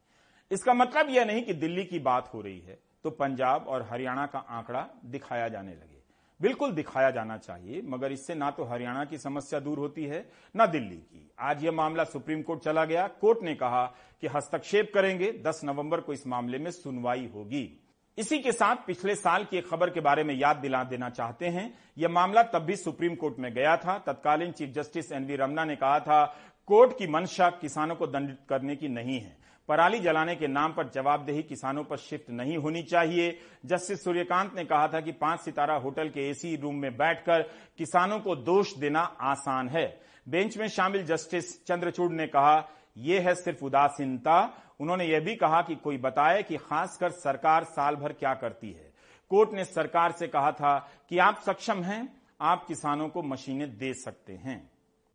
[0.50, 4.24] इसका मतलब यह नहीं कि दिल्ली की बात हो रही है तो पंजाब और हरियाणा
[4.28, 5.95] का आंकड़ा दिखाया जाने लगे
[6.39, 10.65] बिल्कुल दिखाया जाना चाहिए, मगर इससे ना तो हरियाणा की समस्या दूर होती है, ना
[10.65, 13.85] दिल्ली की। आज यह मामला सुप्रीम कोर्ट चला गया। कोर्ट ने कहा
[14.21, 17.79] कि हस्तक्षेप करेंगे 10 नवंबर को इस मामले में सुनवाई होगी।
[18.17, 21.45] इसी के साथ पिछले साल की एक खबर के बारे में याद दिला देना चाहते
[21.45, 25.65] हैं। यह मामला तब भी सुप्रीम कोर्ट में गया था। तत्कालीन चीफ जस्टिस एनवी रमना
[25.65, 26.25] ने कहा था,
[26.67, 30.89] कोर्ट की मंशा किसानों को दंडित करने की नहीं है। पराली जलाने के नाम पर
[30.89, 35.75] जवाबदेही किसानों पर शिफ्ट नहीं होनी चाहिए। जस्टिस सूर्यकांत ने कहा था कि पाँच सितारा
[35.75, 37.41] होटल के एसी रूम में बैठकर
[37.77, 43.35] किसानों को दोष देना आसान है। बेंच में शामिल जस्टिस चंद्रचूड़ ने कहा यह है
[43.35, 48.33] सिर्फ़ उदासीनता। उन्होंने यह भी कहा कि कोई बताए कि खासकर सरकार साल भर क्या
[48.33, 48.91] करती है।
[49.29, 50.77] कोर्ट ने सरकार से कहा था
[51.09, 54.71] कि आप सक्षम हैं, आप किसानों को मशीनें दे सकते हैं।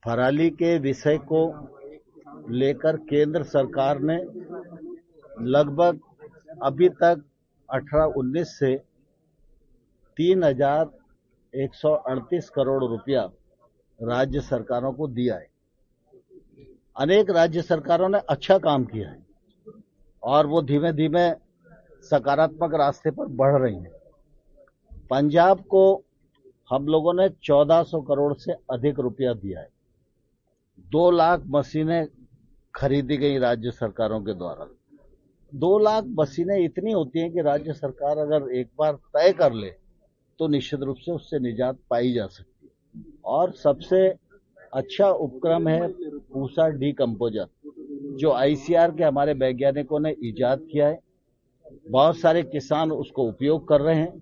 [0.07, 1.49] पराली के विषय को
[2.51, 4.17] लेकर केंद्र सरकार ने
[5.51, 6.01] लगभग
[6.63, 7.23] अभी तक
[7.69, 8.77] 18-19 से
[10.17, 10.91] तीन हज़ार
[11.55, 13.23] एक सौ अड़तीस करोड़ रुपया
[14.01, 15.47] राज्य सरकारों को दिया है।
[16.97, 19.23] अनेक राज्य सरकारों ने अच्छा काम किया है
[20.23, 21.31] और वो धीमे धीमे
[22.05, 23.93] सकारात्मक रास्ते पर बढ़ रही हैं।
[25.11, 25.85] पंजाब को
[26.71, 29.69] हम लोगों ने 1400 करोड़ से अधिक रुपया दिया है।
[30.91, 32.07] दो लाख मशीनें
[32.75, 34.69] खरीदी गई राज्य सरकारों के द्वारा।
[35.53, 39.71] दो लाख मशीनें इतनी होती हैं कि राज्य सरकार अगर एक बार तय कर ले
[40.39, 44.07] तो निश्चित रूप से उससे निजात पाई जा सकती है। और सबसे
[44.73, 47.47] अच्छा उपक्रम है पूसा डीकम्पोजर,
[48.13, 50.99] जो आईसीआर के हमारे वैज्ञानिकों ने ईजाद किया है।
[51.91, 54.19] बहुत सारे किसान उसको उपयोग कर रहे हैं।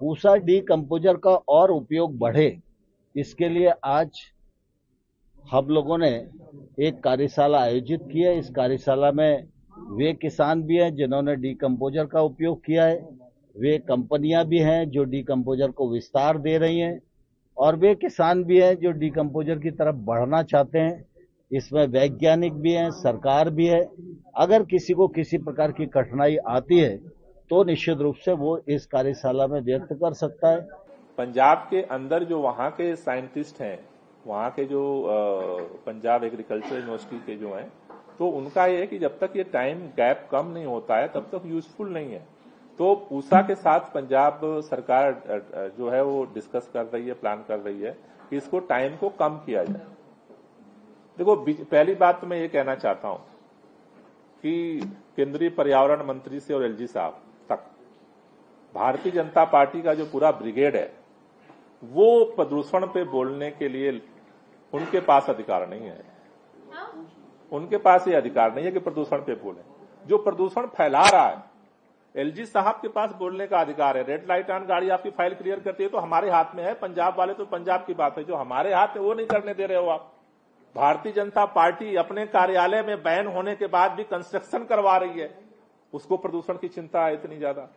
[0.00, 2.60] पूसा डीकम्पोजर का और उपयोग बढ़े,
[3.14, 4.20] इसके लिए आज
[5.44, 6.10] हम लोगों ने
[6.80, 9.44] एक कार्यशाला आयोजित की है। इस कार्यशाला में
[9.90, 12.96] वे किसान भी हैं जिन्होंने डीकम्पोजर का उपयोग किया है।
[13.56, 16.98] वे कंपनियाँ भी हैं जो डीकम्पोजर को विस्तार दे रही हैं
[17.56, 21.04] और वे किसान भी हैं जो डीकम्पोजर की तरफ़ बढ़ना चाहते हैं।
[21.50, 23.84] इसमें वैज्ञानिक भी हैं, सरकार भी है।
[24.36, 26.96] अगर किसी को किसी प्रकार की कठिनाई आती है
[27.50, 30.60] तो निश्चित रूप से वो इस कार्यशाला में व्यक्त कर सकता है।
[31.18, 33.78] पंजाब के अंदर जो वहाँ के साइंटिस्ट हैं
[34.24, 34.82] वहाँ के जो
[35.86, 37.72] पंजाब एग्रीकल्चर यूनिवर्सिटी के जो हैं
[38.18, 41.28] तो उनका ये है कि जब तक ये टाइम गैप कम नहीं होता है, तब
[41.32, 42.22] तक यूजफुल नहीं है।
[42.78, 47.58] तो पूसा के साथ पंजाब सरकार जो है वो डिस्कस कर रही है प्लान कर
[47.58, 47.90] रही है
[48.30, 49.86] कि इसको टाइम को कम किया जाए।
[51.18, 53.18] देखो पहली बात तो मैं ये कहना चाहता हूँ
[54.44, 54.80] कि
[55.16, 57.60] केंद्रीय पर्यावरण मंत्री से और एलजी साहब तक,
[58.74, 60.90] भारतीय जनता पार्टी का जो पूरा ब्रिगेड है,
[61.82, 63.92] वो प्रदूषण पे बोलने के लिए
[64.74, 66.02] उनके पास अधिकार नहीं है।
[67.52, 69.60] उनके पास ये अधिकार नहीं है कि प्रदूषण पे बोले।
[70.06, 71.42] जो प्रदूषण फैला रहा है,
[72.14, 75.60] एलजी साहब के पास बोलने का अधिकार है। रेड लाइट ऑन गाड़ी आपकी फ़ाइल क्लियर
[75.60, 78.36] करती है तो हमारे हाथ में है। पंजाब वाले तो पंजाब की बात है। जो
[78.36, 80.12] हमारे हाथ है, वो नहीं करने दे रहे हो आप।
[80.76, 85.30] भारतीय जनता पार्टी अपने कार्यालय में बैन होने के बाद भी कंस्ट्रक्शन करवा रही है।
[85.92, 87.68] उसको प्रदूषण की चिंता है इतनी ज़्यादा।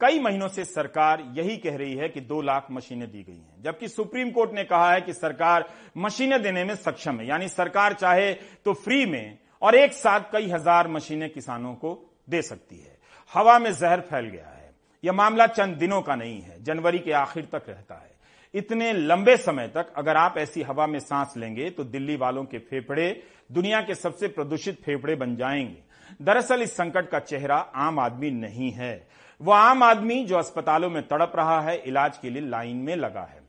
[0.00, 3.62] कई महीनों से सरकार यही कह रही है कि दो लाख मशीनें दी गई हैं।
[3.62, 5.64] जबकि सुप्रीम कोर्ट ने कहा है कि सरकार
[5.96, 8.32] मशीनें देने में सक्षम है। यानी सरकार चाहे
[8.64, 11.94] तो फ्री में और एक साथ कई हज़ार मशीनें किसानों को
[12.30, 12.96] दे सकती है।
[13.32, 17.12] हवा में जहर फैल गया है। यह मामला चंद दिनों का नहीं है। जनवरी के
[17.12, 18.14] आखिर तक रहता है।
[18.54, 22.58] इतने लंबे समय तक अगर आप ऐसी हवा में सांस लेंगे तो दिल्ली वालों के
[22.58, 28.30] फेफड़े, दुनिया के सबसे प्रदूषित फेफड़े बन जाएँगे। दरअसल इस संकट का चेहरा आम आदमी
[28.30, 29.06] नहीं है।
[29.42, 33.20] वो आम आदमी जो अस्पतालों में तड़प रहा है, इलाज के लिए लाइन में लगा
[33.20, 33.46] है।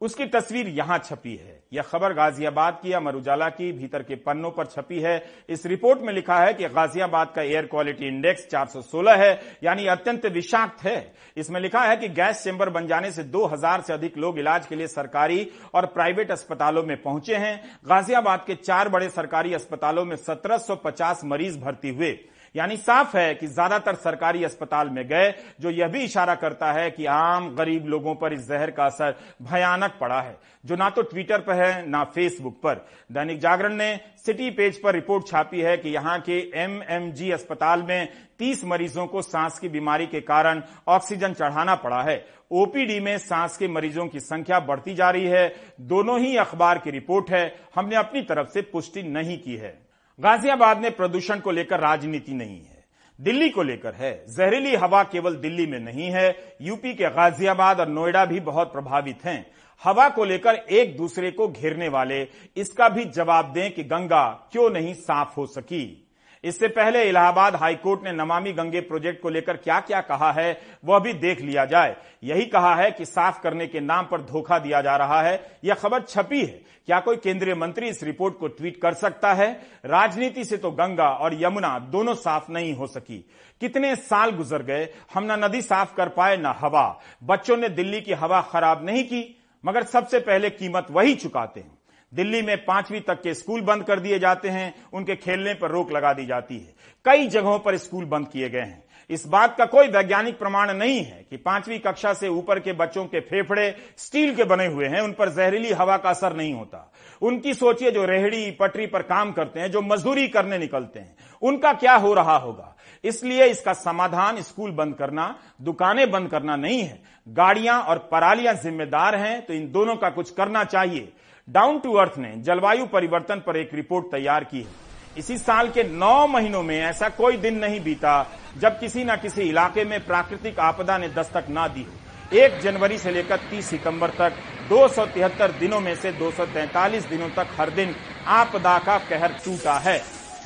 [0.00, 4.50] उसकी तस्वीर यहाँ छपी है। यह खबर गाजियाबाद की, अमर उजाला की, भीतर के पन्नों
[4.50, 9.14] पर छपी है। इस रिपोर्ट में लिखा है कि गाजियाबाद का एयर क्वालिटी इंडेक्स 416
[9.14, 13.80] है, यानी अत्यंत विषाक्त है। इसमें लिखा है कि गैस चेंबर बन जाने से 2000
[13.80, 18.54] से अधिक लोग इलाज के लिए सरकारी और प्राइवेट अस्पतालों में पहुँचे हैं। गाजियाबाद के
[18.54, 22.18] चार बड़े सरकारी अस्पतालों में सत्रह सौ पचास मरीज़ भर्ती हुए।
[22.54, 26.90] यानी साफ़ है कि ज़्यादातर सरकारी अस्पताल में गए, जो यह भी इशारा करता है
[26.90, 31.02] कि आम गरीब लोगों पर इस जहर का असर भयानक पड़ा है। जो ना तो
[31.02, 35.76] ट्विटर पर है, ना फेसबुक पर। दैनिक जागरण ने सिटी पेज पर रिपोर्ट छापी है
[35.76, 41.32] कि यहाँ के एमएमजी अस्पताल में 30 मरीजों को सांस की बीमारी के कारण ऑक्सीजन
[41.32, 45.48] चढ़ाना पड़ा है। ओपीडी में सांस के मरीजों की संख्या बढ़ती जा रही है।
[45.82, 49.83] दोनों ही अखबार की रिपोर्ट है। हमने अपनी तरफ़ से पुष्टि नहीं की है।
[50.20, 52.84] गाजियाबाद में प्रदूषण को लेकर राजनीति नहीं है।
[53.20, 57.88] दिल्ली को लेकर है। जहरीली हवा केवल दिल्ली में नहीं है। यूपी के गाजियाबाद और
[57.88, 59.46] नोएडा भी बहुत प्रभावित हैं।
[59.84, 64.70] हवा को लेकर एक दूसरे को घेरने वाले, इसका भी जवाब दें कि गंगा क्यों
[64.70, 66.03] नहीं साफ़ हो सकी?
[66.44, 70.98] इससे पहले इलाहाबाद हाईकोर्ट ने नमामि गंगे प्रोजेक्ट को लेकर क्या क्या कहा है, वह
[70.98, 74.80] भी देख लिया जाए। यही कहा है कि साफ़ करने के नाम पर धोखा दिया
[74.80, 78.80] जा रहा है। यह खबर छपी है। क्या कोई केंद्रीय मंत्री इस रिपोर्ट को ट्वीट
[78.82, 79.66] कर सकता है?
[79.84, 83.30] राजनीति से तो गंगा और यमुना दोनों साफ़ नहीं हो सकी।
[83.60, 88.00] कितने साल गुजर गए, हम ना नदी साफ़ कर पाए, ना हवा। बच्चों ने दिल्ली
[88.00, 91.78] की हवा खराब नहीं की, मगर सबसे पहले कीमत वही चुकाते हैं।
[92.14, 95.92] दिल्ली में पांचवीं तक के स्कूल बंद कर दिए जाते हैं, उनके खेलने पर रोक
[95.92, 96.74] लगा दी जाती है।
[97.04, 101.02] कई जगहों पर स्कूल बंद किए गए हैं। इस बात का कोई वैज्ञानिक प्रमाण नहीं
[101.04, 105.00] है कि पांचवी कक्षा से ऊपर के बच्चों के फेफड़े स्टील के बने हुए हैं,
[105.00, 109.32] उन पर जहरीली हवा का असर नहीं होता। उनकी सोचिए जो रेहड़ी पटरी पर काम
[109.32, 112.76] करते हैं, जो मजदूरी करने निकलते हैं, उनका क्या हो रहा होगा?
[113.04, 119.14] इसलिए इसका समाधान स्कूल बंद करना, दुकानें बंद करना नहीं है। गाड़ियाँ और परालियाँ जिम्मेदार
[119.14, 121.12] हैं तो इन दोनों का कुछ करना चाहिए।
[121.48, 125.82] डाउन टू अर्थ ने जलवायु परिवर्तन पर एक रिपोर्ट तैयार की है। इसी साल के
[125.84, 128.14] नौ महीनों में ऐसा कोई दिन नहीं बीता
[128.58, 131.86] जब किसी न किसी इलाके में प्राकृतिक आपदा ने दस्तक ना दी
[132.34, 137.28] एक जनवरी से लेकर 30 सितंबर तक दो सौ तिहत्तर दिनों में से 243 दिनों
[137.28, 137.94] तक हर दिन
[138.26, 140.00] आपदा का कहर टूटा है।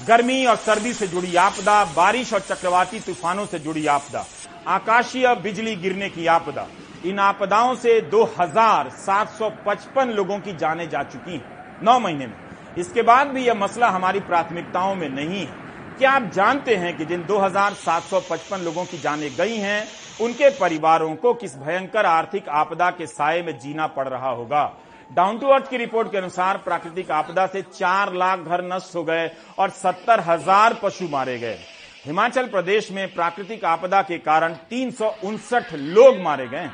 [0.08, 4.24] गर्मी और सर्दी से जुड़ी आपदा, बारिश और चक्रवाती तूफानों से जुड़ी आपदा,
[4.66, 6.66] आकाशीय बिजली गिरने की आपदा
[7.04, 12.34] इन आपदाओं से 2,755 लोगों की जाने जा चुकी हैं। नौ महीने में।
[12.78, 15.54] इसके बाद भी यह मसला हमारी प्राथमिकताओं में नहीं है।
[15.98, 19.88] क्या आप जानते हैं कि जिन 2,755 लोगों की जाने गई हैं
[20.20, 24.76] उनके परिवारों को किस भयंकर आर्थिक आपदा के साय में जीना पड़ रहा होगा?
[25.10, 29.04] डाउन टू अर्थ की रिपोर्ट के अनुसार प्राकृतिक आपदा से चार लाख घर नष्ट हो
[29.04, 31.58] गए और सत्तर हज़ार पशु मारे गए।
[32.04, 36.68] हिमाचल प्रदेश में प्राकृतिक आपदा के कारण तीन सौ उनसठ लोग मारे गए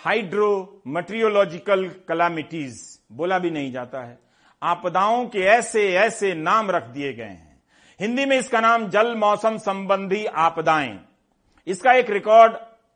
[0.00, 2.78] हाइड्रो मटेरियोलॉजिकल कलामिटीज
[3.12, 4.18] बोला भी नहीं जाता है।
[4.62, 7.60] आपदाओं के ऐसे ऐसे नाम रख दिए गए हैं।
[8.00, 10.98] हिंदी में इसका नाम जल मौसम संबंधी आपदाएँ।
[11.66, 12.52] इसका एक रिकॉर्ड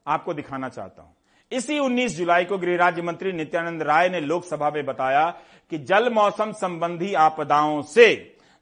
[0.06, 1.14] आपको दिखाना चाहता हूँ।
[1.52, 5.28] इसी 19 जुलाई को गृह राज्य मंत्री नित्यानंद राय ने लोकसभा में बताया
[5.72, 8.06] कि जल मौसम संबंधी आपदाओं से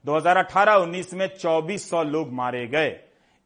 [0.05, 2.89] 2018-19 में 2400 लोग मारे गए।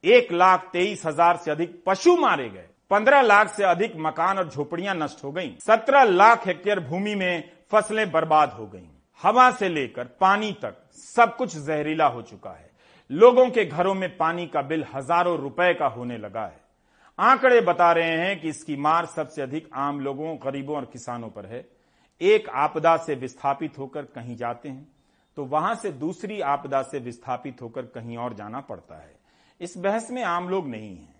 [0.03, 4.49] एक लाख तेईस हज़ार से अधिक पशु मारे गए। पंद्रह लाख से अधिक मकान और
[4.49, 8.87] झोपड़ियाँ नष्ट हो गईं, सत्रह लाख हेक्टेयर भूमि में फ़सलें बर्बाद हो गईं,
[9.21, 12.69] हवा से लेकर पानी तक सब कुछ जहरीला हो चुका है।
[13.09, 16.59] लोगों के घरों में पानी का बिल हज़ारों रुपए का होने लगा है।
[17.19, 21.45] आंकड़े बता रहे हैं कि इसकी मार सबसे अधिक आम लोगों गरीबों और किसानों पर
[21.45, 21.65] है।
[22.21, 24.87] एक आपदा से विस्थापित होकर कहीं जाते हैं
[25.37, 29.15] तो वहाँ से दूसरी आपदा से विस्थापित होकर कहीं और जाना पड़ता है।
[29.61, 31.15] इस बहस में आम लोग नहीं है।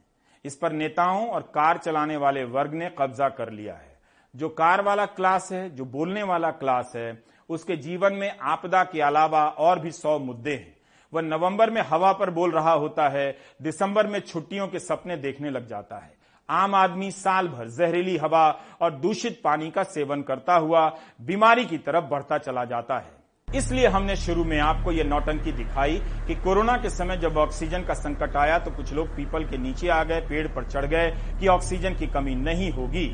[0.48, 4.00] इस पर नेताओं और कार चलाने वाले वर्ग ने कब्जा कर लिया है।
[4.36, 9.02] जो कार वाला क्लास है, जो बोलने वाला क्लास है, उसके जीवन में आपदा के
[9.02, 10.78] अलावा और भी सौ मुद्दे हैं।
[11.14, 15.50] वह नवंबर में हवा पर बोल रहा होता है, दिसंबर में छुट्टियों के सपने देखने
[15.50, 16.18] लग जाता है।
[16.50, 21.78] आम आदमी साल भर जहरीली हवा और दूषित पानी का सेवन करता हुआ बीमारी की
[21.78, 23.17] तरफ़ बढ़ता चला जाता है।
[23.48, 25.94] इसलिए हमने शुरू में आपको यह नौटंकी दिखाई
[26.28, 29.88] कि कोरोना के समय जब ऑक्सीजन का संकट आया तो कुछ लोग पीपल के नीचे
[29.88, 33.06] आ गए, पेड़ पर चढ़ गए कि ऑक्सीजन की कमी नहीं होगी।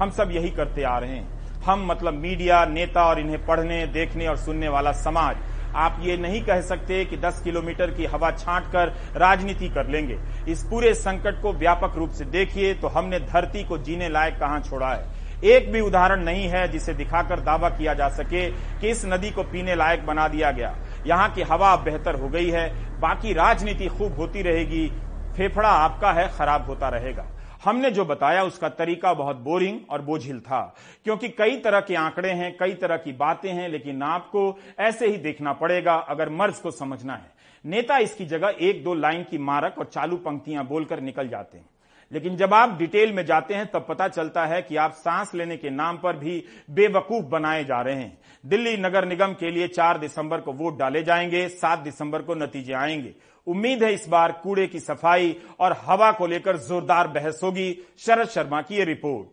[0.00, 4.26] हम सब यही करते आ रहे हैं। हम मतलब मीडिया, नेता और इन्हें पढ़ने, देखने
[4.26, 5.36] और सुनने वाला समाज।
[5.76, 10.18] आप ये नहीं कह सकते कि 10 किलोमीटर की हवा छांट कर राजनीति कर लेंगे।
[10.52, 14.60] इस पूरे संकट को व्यापक रूप से देखिए तो हमने धरती को जीने लायक कहाँ
[14.60, 15.17] छोड़ा है?
[15.44, 18.46] एक भी उदाहरण नहीं है जिसे दिखाकर दावा किया जा सके
[18.80, 20.74] कि इस नदी को पीने लायक बना दिया गया।
[21.06, 22.68] यहाँ की हवा बेहतर हो गई है,
[23.00, 24.88] बाकी राजनीति खूब होती रहेगी,
[25.36, 27.26] फेफड़ा आपका है, खराब होता रहेगा।
[27.64, 30.60] हमने जो बताया उसका तरीका बहुत बोरिंग और बोझिल था,
[31.04, 35.16] क्योंकि कई तरह के आंकड़े हैं, कई तरह की बातें हैं, लेकिन आपको ऐसे ही
[35.16, 39.78] देखना पड़ेगा अगर मर्ज को समझना है। नेता इसकी जगह एक दो लाइन की मारक
[39.78, 41.66] और चालू पंक्तियाँ बोलकर निकल जाते हैं।
[42.12, 45.56] लेकिन जब आप डिटेल में जाते हैं तब पता चलता है कि आप सांस लेने
[45.56, 49.98] के नाम पर भी बेवकूफ़ बनाए जा रहे हैं। दिल्ली नगर निगम के लिए 4
[49.98, 53.14] दिसंबर को वोट डाले जाएँगे 7 दिसंबर को नतीजे आएँगे।
[53.46, 58.28] उम्मीद है इस बार कूड़े की सफ़ाई और हवा को लेकर जोरदार बहस होगी। शरद
[58.28, 59.26] शर्मा की ये रिपोर्ट।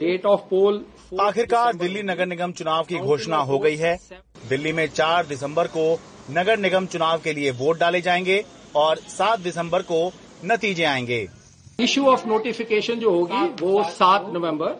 [0.00, 0.84] डेट ऑफ़ पोल
[1.20, 3.96] आखिरकार दिल्ली नगर निगम चुनाव की घोषणा हो गई है।
[4.48, 8.44] दिल्ली में 4 दिसंबर को नगर निगम चुनाव के लिए वोट डाले जाएँगे
[8.76, 10.10] और 7 दिसंबर को
[10.44, 11.26] नतीजे आएँगे।
[11.80, 14.70] इशू ऑफ़ नोटिफिकेशन जो होगी, वो सात नवंबर।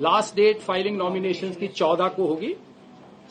[0.00, 2.56] लास्ट डेट फाइलिंग नॉमिनेशन की 14 को होगी।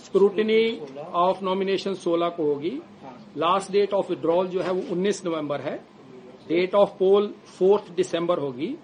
[0.06, 0.82] स्क्रूटनी
[1.14, 2.82] ऑफ़ नॉमिनेशन 16 को होगी।
[3.38, 5.76] लास्ट डेट ऑफ़ विड्रॉल जो है, वो 19 नवंबर है।
[6.48, 8.76] डेट ऑफ़ पोल फोर्थ दिसंबर होगी।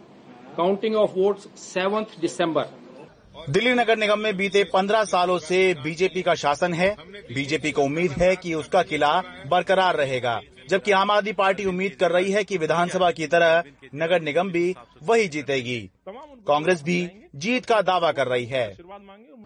[0.58, 2.65] काउंटिंग ऑफ़ वोट्स 7th दिसंबर
[3.50, 6.95] दिल्ली नगर निगम में बीते 15 सालों से बीजेपी का शासन है।
[7.34, 12.12] बीजेपी को उम्मीद है कि उसका किला बरकरार रहेगा। जबकि आम आदमी पार्टी उम्मीद कर
[12.12, 13.63] रही है कि विधानसभा की तरह
[13.95, 15.79] नगर निगम भी वही जीतेगी।
[16.10, 16.99] कांग्रेस भी
[17.38, 18.67] जीत का दावा कर रही है।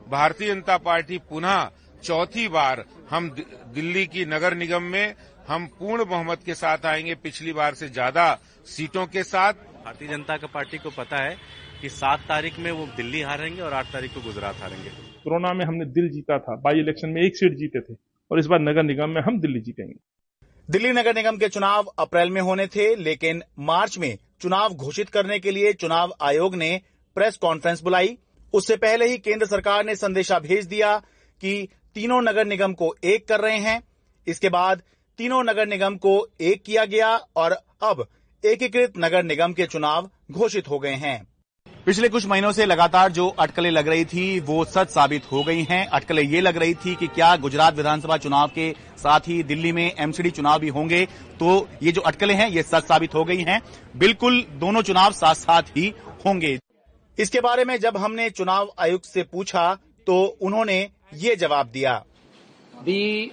[0.09, 1.69] भारतीय जनता पार्टी पुनः
[2.03, 3.29] चौथी बार हम
[3.73, 5.15] दिल्ली की नगर निगम में
[5.47, 8.27] हम पूर्ण बहुमत के साथ आएँगे। पिछली बार से ज़्यादा
[8.67, 9.53] सीटों के साथ।
[9.85, 11.35] भारतीय जनता का पार्टी को पता है
[11.81, 15.65] कि सात तारीख में वो दिल्ली हारेंगे और आठ तारीख को गुजरात हारेंगे। कोरोना में
[15.65, 17.95] हमने दिल जीता था। बाई इलेक्शन में एक सीट जीते थे
[18.31, 19.95] और इस बार नगर निगम में हम दिल्ली जीतेंगे।
[20.69, 25.39] दिल्ली नगर निगम के चुनाव अप्रैल में होने थे, लेकिन मार्च में चुनाव घोषित करने
[25.39, 26.81] के लिए चुनाव आयोग ने
[27.15, 28.17] प्रेस कॉन्फ्रेंस बुलाई।
[28.53, 30.97] उससे पहले ही केंद्र सरकार ने संदेशा भेज दिया
[31.41, 33.81] कि तीनों नगर निगम को एक कर रहे हैं।
[34.27, 34.81] इसके बाद
[35.19, 38.07] तीनों नगर निगम को एक किया गया और अब
[38.43, 41.32] एकीकृत नगर निगम के चुनाव घोषित हो गए हैं।
[41.85, 45.63] पिछले कुछ महीनों से लगातार जो अटकलें लग रही थी वो सच साबित हो गई
[45.63, 49.71] हैं। अटकलें ये लग रही थी कि क्या गुजरात विधानसभा चुनाव के साथ ही दिल्ली
[49.71, 51.05] में एमसीडी चुनाव भी होंगे।
[51.39, 53.59] तो ये जो अटकलें हैं ये सच साबित हो गई हैं।
[53.95, 55.93] बिल्कुल दोनों चुनाव साथ साथ ही
[56.25, 56.57] होंगे।
[57.17, 59.73] इसके बारे में जब हमने चुनाव आयुक्त से पूछा
[60.07, 60.79] तो उन्होंने
[61.15, 61.93] ये जवाब दिया।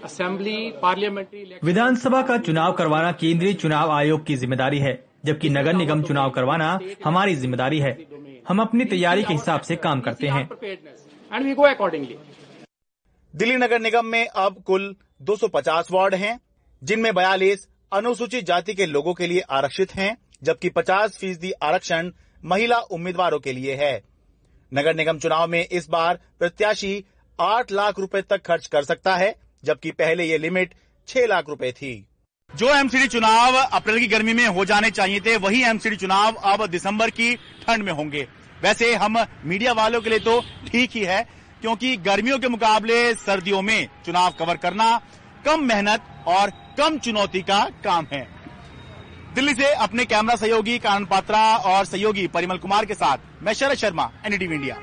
[0.04, 4.92] असेंबली पार्लियामेंट्री विधानसभा का चुनाव करवाना केंद्रीय चुनाव आयोग की ज़िम्मेदारी है।
[5.24, 7.92] जबकि नगर निगम चुनाव करवाना हमारी ज़िम्मेदारी है।
[8.48, 10.48] हम अपनी तैयारी के हिसाब से काम करते हैं।
[13.34, 16.40] दिल्ली नगर निगम में अब कुल 250 वार्ड हैं,
[16.82, 22.10] जिनमें बयालीस अनुसूचित जाति के लोगों के लिए आरक्षित हैं, जबकि 50 फ़ीसदी आरक्षण
[22.44, 24.02] महिला उम्मीदवारों के लिए है।
[24.74, 27.04] नगर निगम चुनाव में इस बार प्रत्याशी
[27.40, 30.74] आठ लाख रुपए तक खर्च कर सकता है, जबकि पहले ये लिमिट
[31.08, 32.06] छह लाख रुपए थी।
[32.50, 36.66] जो एमसीडी चुनाव अप्रैल की गर्मी में हो जाने चाहिए थे, वही एमसीडी चुनाव अब
[36.68, 41.22] दिसंबर की ठंड में होंगे। वैसे हम मीडिया वालों के लिए तो ठीक ही है,
[41.62, 44.90] क्योंकि गर्मियों के मुकाबले सर्दियों में चुनाव कवर करना
[45.44, 48.26] कम मेहनत और कम चुनौती का काम है।
[49.34, 53.78] दिल्ली से अपने कैमरा सहयोगी कानन पात्रा और सहयोगी परिमल कुमार के साथ मैं शरद
[53.78, 54.76] शर्मा एनडीटीवी इंडिया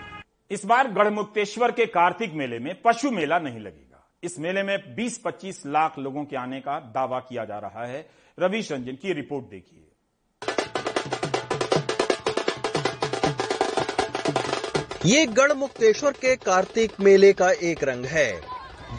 [0.52, 3.87] इस बार गढ़मुक्तेश्वर के कार्तिक मेले में पशु मेला नहीं लगेगा।
[4.24, 8.00] इस मेले में 20-25 लाख लोगों के आने का दावा किया जा रहा है।
[8.38, 9.84] रवीश रंजन की रिपोर्ट देखिए।
[15.06, 18.32] ये गढ़ मुक्तेश्वर के कार्तिक मेले का एक रंग है।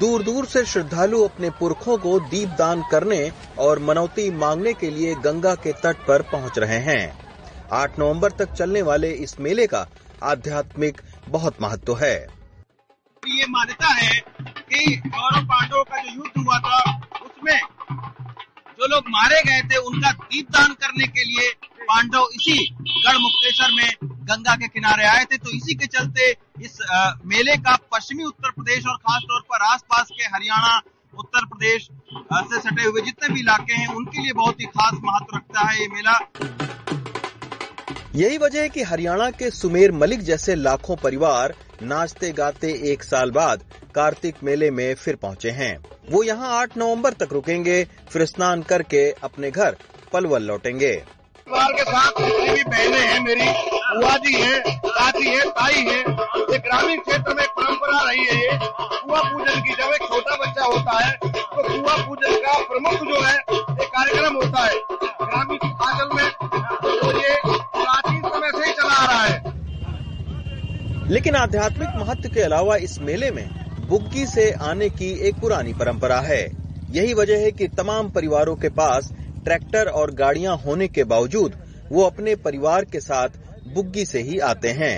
[0.00, 5.14] दूर दूर से श्रद्धालु अपने पुरखों को दीप दान करने और मनौती मांगने के लिए
[5.14, 7.18] गंगा के तट पर पहुँच रहे हैं।
[7.72, 9.86] 8 नवंबर तक चलने वाले इस मेले का
[10.22, 12.37] आध्यात्मिक बहुत महत्व है।
[13.26, 16.78] ये मान्यता है कि कौरव पांडवों का जो युद्ध हुआ था,
[17.24, 17.60] उसमें
[18.78, 21.50] जो लोग मारे गए थे, उनका दीप दान करने के लिए
[21.80, 23.88] पांडव इसी गढ़ मुक्तेश्वर में
[24.28, 26.30] गंगा के किनारे आए थे। तो इसी के चलते
[26.64, 26.78] इस
[27.26, 30.80] मेले का पश्चिमी उत्तर प्रदेश और खास तौर पर आसपास के हरियाणा
[31.14, 31.88] उत्तर प्रदेश
[32.32, 35.80] से सटे हुए जितने भी इलाके हैं, उनके लिए बहुत ही खास महत्व रखता है
[35.80, 36.18] ये मेला।
[38.16, 43.30] यही वजह है कि हरियाणा के सुमेर मलिक जैसे लाखों परिवार नाचते गाते एक साल
[43.30, 43.62] बाद
[43.94, 45.76] कार्तिक मेले में फिर पहुँचे हैं।
[46.10, 49.76] वो यहाँ 8 नवंबर तक रुकेंगे, फिर स्नान करके अपने घर
[50.12, 53.48] पलवल लौटेंगे। परिवार के साथ जितनी भी बहनें हैं मेरी
[53.92, 56.00] बुआ जी है चाची है, ताई है,
[56.52, 60.98] ये ग्रामीण क्षेत्र में परंपरा रही है कुआ पूजन की जब एक छोटा बच्चा होता
[60.98, 64.76] है तो कुआ पूजन का प्रमुख जो है ये कार्यक्रम होता है।
[65.22, 66.28] ग्रामीण आंचल में
[66.82, 67.34] तो ये
[71.10, 73.46] लेकिन आध्यात्मिक महत्व के अलावा इस मेले में
[73.88, 76.40] बुग्गी से आने की एक पुरानी परंपरा है।
[76.90, 79.10] यही वजह है कि तमाम परिवारों के पास
[79.44, 81.54] ट्रैक्टर और गाड़ियाँ होने के बावजूद
[81.92, 83.38] वो अपने परिवार के साथ
[83.74, 84.96] बुग्गी से ही आते हैं।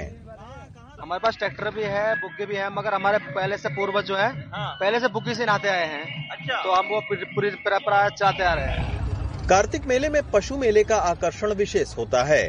[1.02, 4.30] हमारे पास ट्रैक्टर भी है बुग्गी भी है मगर हमारे पहले से पूर्वज जो है
[4.54, 8.54] पहले से बुग्गी से नहाते आए हैं। अच्छा। तो हम वो पूरी परंपरा चलाते आ
[8.54, 12.42] रहे हैं। कार्तिक मेले में पशु मेले का आकर्षण विशेष होता है।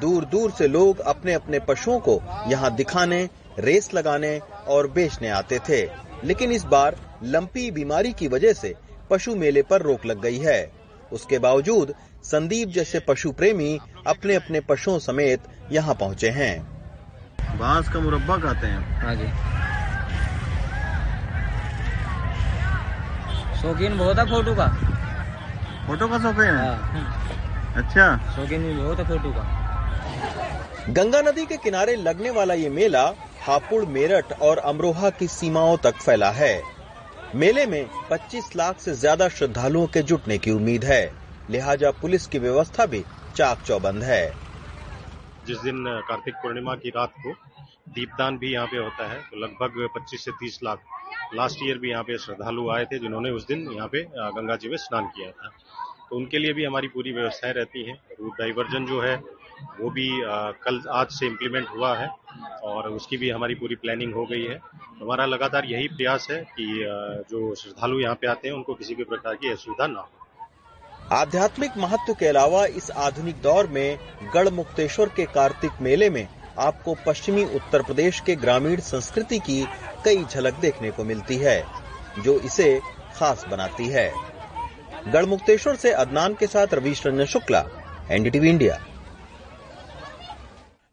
[0.00, 3.28] दूर दूर से लोग अपने अपने पशुओं को यहाँ दिखाने
[3.58, 4.38] रेस लगाने
[4.68, 5.82] और बेचने आते थे।
[6.24, 8.74] लेकिन इस बार लंपी बीमारी की वजह से
[9.10, 10.72] पशु मेले पर रोक लग गई है।
[11.12, 11.94] उसके बावजूद
[12.24, 15.42] संदीप जैसे पशु प्रेमी अपने अपने पशुओं समेत
[15.72, 16.54] यहाँ पहुँचे हैं।
[17.58, 19.26] बाँस का मुरब्बा खाते हैं। हाँ जी।
[23.62, 24.66] शौकीन बहुत है फ़ोटो का।
[25.86, 26.56] फ़ोटो का शौकीन?
[26.56, 29.65] हाँ। अच्छा। शौकीन भी बहुत है फ़ोटो का।
[30.88, 33.02] गंगा नदी के किनारे लगने वाला ये मेला
[33.40, 36.62] हापुड़, मेरठ और अमरोहा की सीमाओं तक फैला है।
[37.34, 41.10] मेले में 25 लाख से ज़्यादा श्रद्धालुओं के जुटने की उम्मीद है।
[41.50, 43.02] लिहाजा पुलिस की व्यवस्था भी
[43.36, 44.26] चाक चौबंद है।
[45.46, 47.32] जिस दिन कार्तिक पूर्णिमा की रात को
[47.90, 50.78] दीपदान भी यहाँ पे होता है तो लगभग 25 से 30 लाख
[51.34, 54.68] लास्ट ईयर भी यहाँ पे श्रद्धालु आए थे, जिन्होंने उस दिन यहाँ पे गंगा जी
[54.68, 55.50] में स्नान किया था।
[56.10, 59.16] तो उनके लिए भी हमारी पूरी व्यवस्थाएँ रहती हैं। रूट डाइवर्जन जो है
[59.80, 62.08] वो भी आ, कल आज से इम्प्लीमेंट हुआ है
[62.62, 64.58] और उसकी भी हमारी पूरी प्लानिंग हो गई है।
[65.00, 66.66] हमारा लगातार यही प्रयास है कि
[67.30, 71.76] जो श्रद्धालु यहाँ पे आते हैं उनको किसी भी प्रकार की असुविधा ना हो। आध्यात्मिक
[71.78, 73.98] महत्व के अलावा इस आधुनिक दौर में
[74.34, 76.26] गढ़ मुक्तेश्वर के कार्तिक मेले में
[76.58, 79.62] आपको पश्चिमी उत्तर प्रदेश के ग्रामीण संस्कृति की
[80.04, 81.62] कई झलक देखने को मिलती है
[82.24, 82.68] जो इसे
[83.16, 84.10] खास बनाती है।
[85.08, 87.64] गढ़ मुक्तेश्वर से अदनान के साथ Ravish Ranjan Shukla
[88.10, 88.78] NDTV India.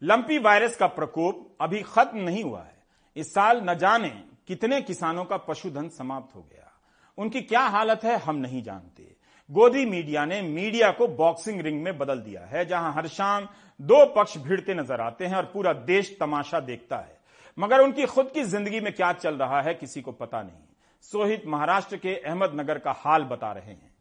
[0.04, 2.76] Lumpy virus का प्रकोप अभी खत्म नहीं हुआ है।
[3.16, 4.10] इस साल न जाने
[4.48, 6.72] कितने किसानों का पशुधन समाप्त हो गया।
[7.18, 9.04] उनकी क्या हालत है हम नहीं जानते।
[9.50, 13.48] गोदी मीडिया ने मीडिया को बॉक्सिंग रिंग में बदल दिया है, जहाँ हर शाम
[13.80, 17.18] दो पक्ष भिड़ते नज़र आते हैं और पूरा देश तमाशा देखता है।
[17.58, 20.64] मगर उनकी खुद की ज़िंदगी में क्या चल रहा है किसी को पता नहीं।
[21.04, 23.92] सोहित महाराष्ट्र के अहमदनगर का हाल बता रहे हैं।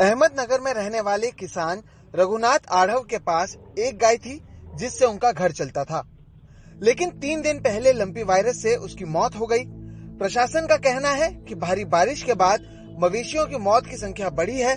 [0.00, 1.82] अहमदनगर में रहने वाले किसान
[2.14, 4.40] रघुनाथ आढ़व के पास एक गाय थी
[4.74, 6.06] जिससे उनका घर चलता था।
[6.82, 9.64] लेकिन तीन दिन पहले लंपी वायरस से उसकी मौत हो गई।
[10.18, 12.60] प्रशासन का कहना है कि भारी बारिश के बाद
[13.02, 14.76] मवेशियों की मौत की संख्या बढ़ी है।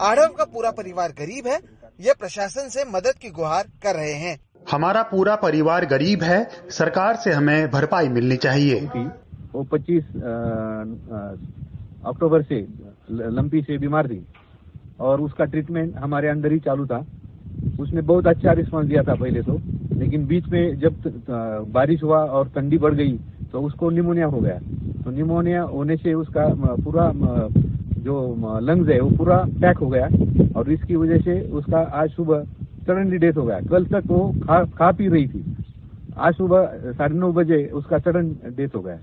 [0.00, 1.60] आढ़व का पूरा परिवार गरीब है
[2.00, 4.38] ये प्रशासन से मदद की गुहार कर रहे हैं।
[4.70, 8.80] हमारा पूरा परिवार गरीब है सरकार से हमें भरपाई मिलनी चाहिए।
[9.54, 10.04] वो 25
[12.06, 12.60] अक्टूबर से
[13.10, 14.26] लंपी से बीमार थी।
[15.00, 17.04] और उसका ट्रीटमेंट हमारे अंदर ही चालू था।
[17.80, 19.58] उसने बहुत अच्छा रिस्पॉन्स दिया था पहले तो।
[19.92, 20.94] लेकिन बीच में जब
[21.72, 23.18] बारिश हुआ और ठंडी बढ़ गई
[23.52, 24.58] तो उसको निमोनिया हो गया।
[25.04, 26.46] तो निमोनिया होने से उसका
[26.84, 27.12] पूरा
[27.98, 30.08] जो लंग्स है, वो पूरा पैक हो गया।
[30.56, 32.42] और इसकी वजह से उसका आज सुबह
[32.86, 35.44] सडनली डेथ हो गया। कल तक वो खा खा पी रही थी।
[36.18, 38.98] आज सुबह साढ़े नौ बजे उसका सडन डेथ हो गया।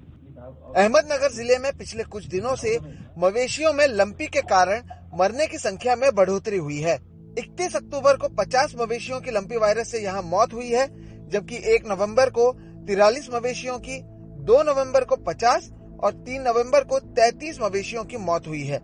[0.68, 2.78] अहमदनगर ज़िले में पिछले कुछ दिनों से
[3.18, 4.82] मवेशियों में लंपी के कारण
[5.20, 6.96] मरने की संख्या में बढ़ोतरी हुई है।
[7.38, 10.88] 31 अक्टूबर को 50 मवेशियों की लंपी वायरस से यहाँ मौत हुई है,
[11.30, 12.52] जबकि 1 नवंबर को
[12.88, 14.00] तिरालीस मवेशियों की
[14.46, 15.70] 2 नवंबर को 50
[16.04, 18.82] और 3 नवंबर को 33 मवेशियों की मौत हुई है।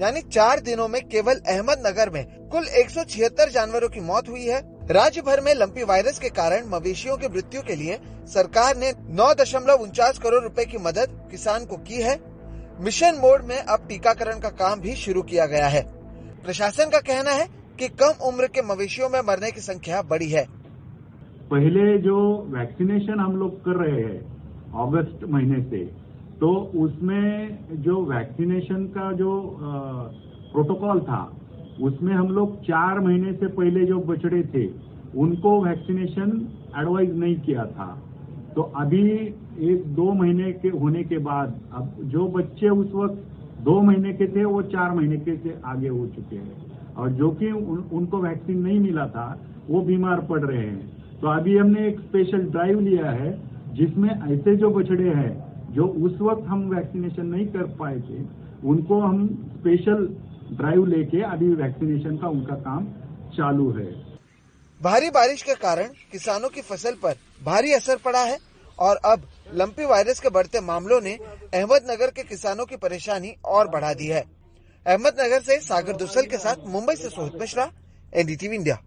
[0.00, 4.46] यानी चार दिनों में केवल अहमदनगर में कुल एक सौ छिहत्तर जानवरों की मौत हुई
[4.46, 7.94] है। राज्य भर में लंपी वायरस के कारण मवेशियों की मृत्यु के लिए
[8.28, 12.16] सरकार ने नौ दशमलव उनचास करोड़ रुपए की मदद किसान को की है।
[12.80, 15.82] मिशन मोड में अब टीकाकरण का काम भी शुरू किया गया है।
[16.44, 17.46] प्रशासन का कहना है
[17.78, 20.44] कि कम उम्र के मवेशियों में मरने की संख्या बड़ी है।
[21.50, 22.16] पहले जो
[22.50, 24.20] वैक्सीनेशन हम लोग कर रहे हैं,
[24.80, 25.84] अगस्त महीने से
[26.36, 26.52] तो
[26.84, 29.32] उसमें जो वैक्सीनेशन का जो
[30.52, 31.22] प्रोटोकॉल था
[31.82, 34.66] उसमें हम लोग चार महीने से पहले जो बछड़े थे
[35.16, 36.30] उनको वैक्सीनेशन
[36.78, 37.86] एडवाइज नहीं किया था।
[38.56, 39.02] तो अभी
[39.60, 44.26] एक दो महीने के होने के बाद अब जो बच्चे उस वक्त दो महीने के
[44.26, 48.18] थे वो चार महीने के से आगे हो चुके हैं। और जो कि उन, उनको
[48.18, 52.80] वैक्सीन नहीं मिला था वो बीमार पड़ रहे हैं। तो अभी हमने एक स्पेशल ड्राइव
[52.80, 53.38] लिया है
[53.74, 58.22] जिसमें ऐसे जो बछड़े हैं जो उस वक्त हम वैक्सीनेशन नहीं कर पाए थे
[58.64, 60.08] उनको हम स्पेशल
[60.56, 62.86] ड्राइव लेके अभी वैक्सीनेशन का उनका काम
[63.30, 63.86] चालू है।
[64.80, 68.38] भारी बारिश के कारण किसानों की फ़सल पर भारी असर पड़ा है
[68.78, 73.92] और अब लंपी वायरस के बढ़ते मामलों ने अहमदनगर के किसानों की परेशानी और बढ़ा
[73.94, 74.24] दी है।
[74.86, 77.70] अहमदनगर से सागर दुसल के साथ मुंबई से सोहित मिश्रा
[78.12, 78.78] एनडीटीवी इंडिया।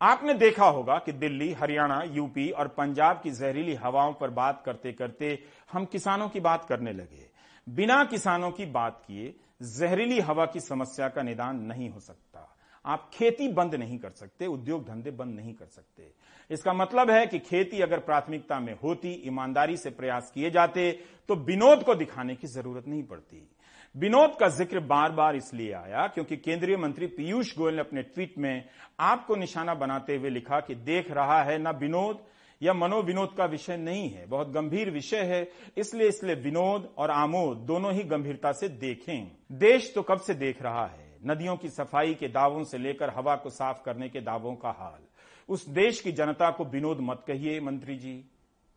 [0.00, 4.92] आपने देखा होगा कि दिल्ली हरियाणा यूपी और पंजाब की जहरीली हवाओं पर बात करते
[4.92, 5.38] करते
[5.72, 7.30] हम किसानों की बात करने लगे।
[7.66, 12.48] बिना किसानों की बात किए जहरीली हवा की समस्या का निदान नहीं हो सकता।
[12.84, 16.10] आप खेती बंद नहीं कर सकते, उद्योग धंधे बंद नहीं कर सकते।
[16.50, 20.90] इसका मतलब है कि खेती अगर प्राथमिकता में होती, ईमानदारी से प्रयास किए जाते
[21.28, 23.48] तो विनोद को दिखाने की ज़रूरत नहीं पड़ती।
[23.94, 28.38] विनोद का ज़िक्र बार बार इसलिए आया क्योंकि केंद्रीय मंत्री पीयूष गोयल ने अपने ट्वीट
[28.38, 28.64] में
[29.00, 32.24] आपको निशाना बनाते हुए लिखा कि देख रहा है न विनोद
[32.62, 37.56] यह मनोविनोद का विषय नहीं है, बहुत गंभीर विषय है, इसलिए इसलिए विनोद और आमोद
[37.56, 41.18] दोनों ही गंभीरता से देखें। देश तो कब से देख रहा है?
[41.26, 45.00] नदियों की सफ़ाई के दावों से लेकर हवा को साफ़ करने के दावों का हाल।
[45.48, 48.24] उस देश की जनता को विनोद मत कहिए, मंत्री जी,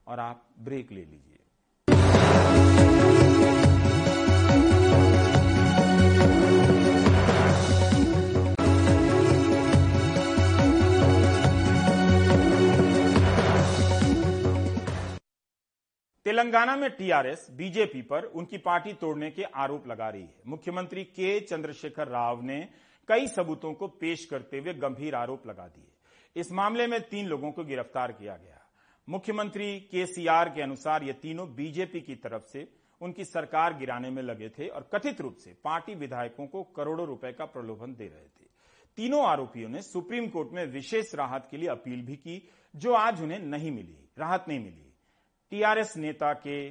[0.08, 1.35] और आप ब्रेक ले लीजिए।
[16.26, 21.40] तेलंगाना में टीआरएस, बीजेपी पर उनकी पार्टी तोड़ने के आरोप लगा रही है। मुख्यमंत्री के
[21.40, 22.58] चंद्रशेखर राव ने
[23.08, 27.52] कई सबूतों को पेश करते हुए गंभीर आरोप लगा दिए। इस मामले में तीन लोगों
[27.52, 28.60] को गिरफ़्तार किया गया।
[29.10, 32.68] मुख्यमंत्री केसीआर के अनुसार ये तीनों बीजेपी की तरफ़ से
[33.02, 37.32] उनकी सरकार गिराने में लगे थे और कथित रूप से पार्टी विधायकों को करोड़ों रुपए
[37.32, 38.48] का प्रलोभन दे रहे थे।
[38.98, 43.22] तीनों आरोपियों ने सुप्रीम कोर्ट में विशेष राहत के लिए अपील भी की, जो आज
[43.22, 44.85] उन्हें नहीं मिली, राहत नहीं मिली।
[45.52, 46.70] टीआरएस नेता के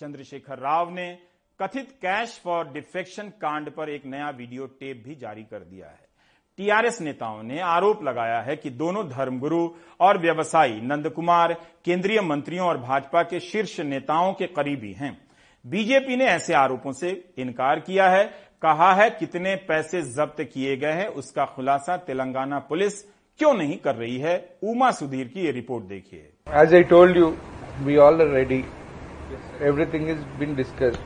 [0.00, 1.06] चंद्रशेखर राव ने
[1.60, 6.06] कथित कैश फॉर डिफेक्शन कांड पर एक नया वीडियो टेप भी जारी कर दिया है।
[6.58, 9.68] टीआरएस नेताओं ने आरोप लगाया है कि दोनों धर्मगुरु
[10.00, 11.52] और व्यवसायी नंद कुमार
[11.84, 15.16] केंद्रीय मंत्रियों और भाजपा के शीर्ष नेताओं के करीबी हैं।
[15.64, 18.24] बीजेपी ने ऐसे आरोपों से इनकार किया है
[18.62, 23.02] कहा है कितने पैसे जब्त किए गए हैं उसका खुलासा तेलंगाना पुलिस
[23.40, 24.36] क्यों नहीं कर रही है?
[24.64, 27.30] उमा सुधीर की ये रिपोर्ट देखिए। As I told you,
[27.84, 28.64] we all are ready.
[29.30, 31.00] Yes, Everything has been discussed.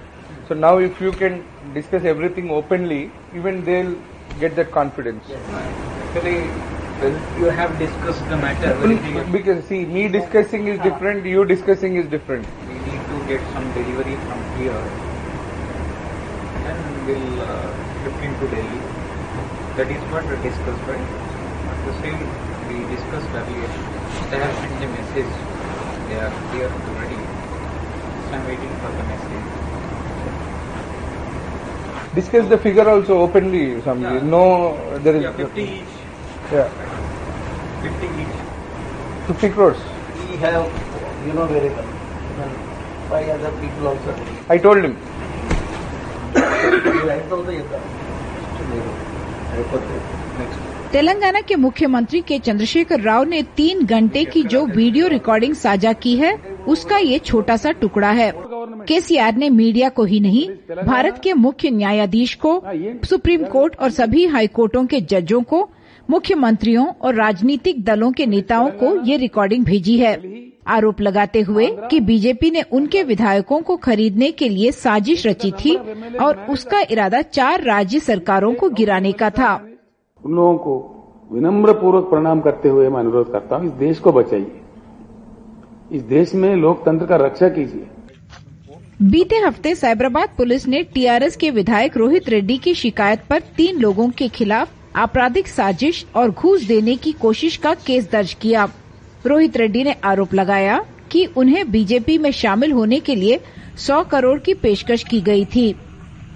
[0.48, 1.44] So now if you can
[1.74, 3.96] discuss everything openly, even they'll
[4.40, 5.24] get that confidence.
[5.30, 6.50] Actually,
[7.00, 8.74] well, you have discussed the matter.
[8.74, 9.30] very clearly.
[9.32, 12.46] Because see, me discussing is different, you discussing is different.
[12.68, 14.82] We need to get some delivery from here.
[16.66, 18.80] and we'll uh, shift into Delhi.
[19.76, 21.06] That is what we discussed, right?
[21.68, 22.30] But the same
[22.68, 23.70] we discussed earlier.
[24.30, 25.30] They have sent the message.
[26.08, 27.16] They are here already.
[27.16, 29.46] So I'm waiting for the message.
[32.14, 34.02] Discuss the figure also openly, Swamiji.
[34.02, 34.22] Yeah.
[34.22, 35.22] No, there is.
[35.22, 35.84] Yeah, 50 each.
[36.52, 36.68] Yeah,
[37.82, 38.36] 50 each.
[39.26, 39.78] 50 crores.
[40.30, 40.64] We have,
[41.26, 41.88] you know very well.
[42.32, 42.50] Even
[43.08, 44.14] five other people also.
[44.48, 44.96] I told him.
[46.36, 47.56] you write down the
[49.56, 49.82] report.
[50.38, 50.65] Next.
[50.92, 56.16] Telangana के मुख्यमंत्री के चंद्रशेखर राव ने तीन घंटे की जो video recording साझा की
[56.16, 56.34] है,
[56.68, 58.32] उसका ये छोटा सा टुकड़ा है।
[58.88, 60.48] केसीआर ने मीडिया को ही नहीं,
[60.86, 62.62] भारत के मुख्य न्यायाधीश को,
[63.06, 65.68] सुप्रीम कोर्ट और सभी हाई कोर्टों के जजों को,
[66.10, 70.20] मुख्यमंत्रियों और राजनीतिक दलों के नेताओं को ये रिकॉर्डिंग भेजी है।
[70.66, 75.76] आरोप लगाते हुए कि बीजेपी ने उनके विधायकों को खरीदने के लिए साजिश रची थी
[76.16, 79.54] और उसका इरादा चार राज्य सरकारों को गिराने का था।
[80.26, 80.72] उन लोगों को
[81.30, 84.60] विनम्र पूर्वक प्रणाम करते हुए मैं अनुरोध करता हूँ, इस देश को बचाइए।
[85.92, 87.86] इस देश में लोकतंत्र का रक्षा कीजिए।
[89.02, 94.08] बीते हफ़्ते साइबराबाद पुलिस ने टीआरएस के विधायक रोहित रेड्डी की शिकायत पर तीन लोगों
[94.10, 98.68] के खिलाफ आपराधिक साजिश और घूस देने की कोशिश का केस दर्ज किया।
[99.26, 103.40] रोहित रेड्डी ने आरोप लगाया कि उन्हें बीजेपी में शामिल होने के लिए
[103.78, 105.74] 100 करोड़ की पेशकश की गई थी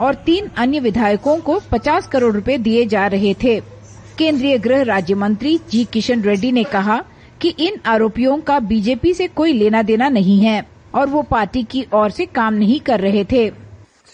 [0.00, 3.79] और तीन अन्य विधायकों को 50 करोड़ रुपए दिए जा रहे थे।
[4.19, 6.97] केंद्रीय गृह राज्य मंत्री जी किशन रेड्डी ने कहा
[7.41, 10.57] कि इन आरोपियों का बीजेपी से कोई लेना देना नहीं है
[10.95, 13.43] और वो पार्टी की ओर से काम नहीं कर रहे थे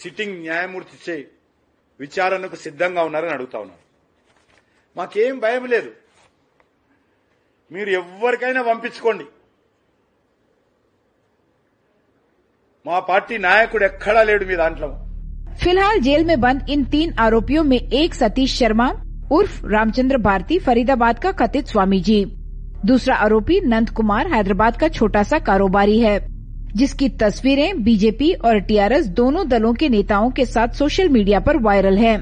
[0.02, 1.16] సిట్టింగ్ న్యాయమూర్తి చే
[2.00, 3.82] విచారణకు సిద్ధంగా ఉన్నారని అడుగుతా ఉన్నారు
[4.96, 5.92] మాకేం భయం లేదు
[7.72, 9.26] మీరు ఎవరికైనా పంపించుకోండి
[12.86, 14.90] మా పార్టీ నాయకుడు ఎక్కడా లేడు మీ దాంట్లో
[15.58, 18.86] फिलहाल जेल में बंद इन तीन आरोपियों में एक सतीश शर्मा
[19.33, 22.25] उर्फ़ रामचंद्र भारती फरीदाबाद का कथित स्वामी जी
[22.87, 26.19] दूसरा आरोपी नंद कुमार हैदराबाद का छोटा सा कारोबारी है,
[26.77, 31.99] जिसकी तस्वीरें बीजेपी और टीआरएस दोनों दलों के नेताओं के साथ सोशल मीडिया पर वायरल
[31.99, 32.17] है,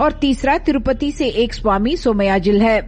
[0.00, 2.80] और तीसरा तिरुपति से एक स्वामी सोमयाजिल है।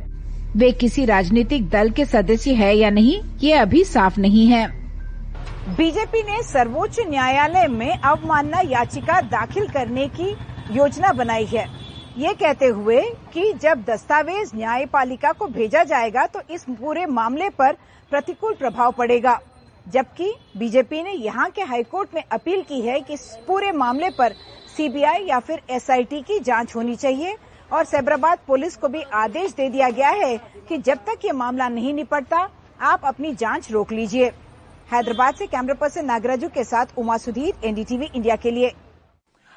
[0.56, 4.66] वे किसी राजनीतिक दल के सदस्य है या नहीं, ये अभी साफ़ नहीं है।
[5.68, 10.30] बीजेपी ने सर्वोच्च न्यायालय में अवमानना याचिका दाखिल करने की
[10.76, 11.66] योजना बनाई है।
[12.16, 13.00] ये कहते हुए
[13.32, 17.72] कि जब दस्तावेज़ न्यायपालिका को भेजा जाएगा तो इस पूरे मामले पर
[18.12, 19.38] प्रतिकूल प्रभाव पड़ेगा।
[19.86, 24.32] जबकि बीजेपी ने यहाँ के हाईकोर्ट में अपील की है कि इस पूरे मामले पर
[24.76, 27.36] सीबीआई या फिर एसआईटी की जाँच होनी चाहिए,
[27.70, 30.36] और सैबराबाद पुलिस को भी आदेश दे दिया गया है
[30.68, 32.48] कि जब तक ये मामला नहीं निपटता,
[32.80, 34.30] आप अपनी जाँच रोक लीजिए।
[34.88, 38.72] हैदराबाद से कैमरा पर्सन नागराजू के साथ उमा सुधीर, एनडीटीवी इंडिया के लिए।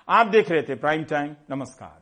[0.08, 1.99] आप देख रहे थे प्राइम टाइम, नमस्कार।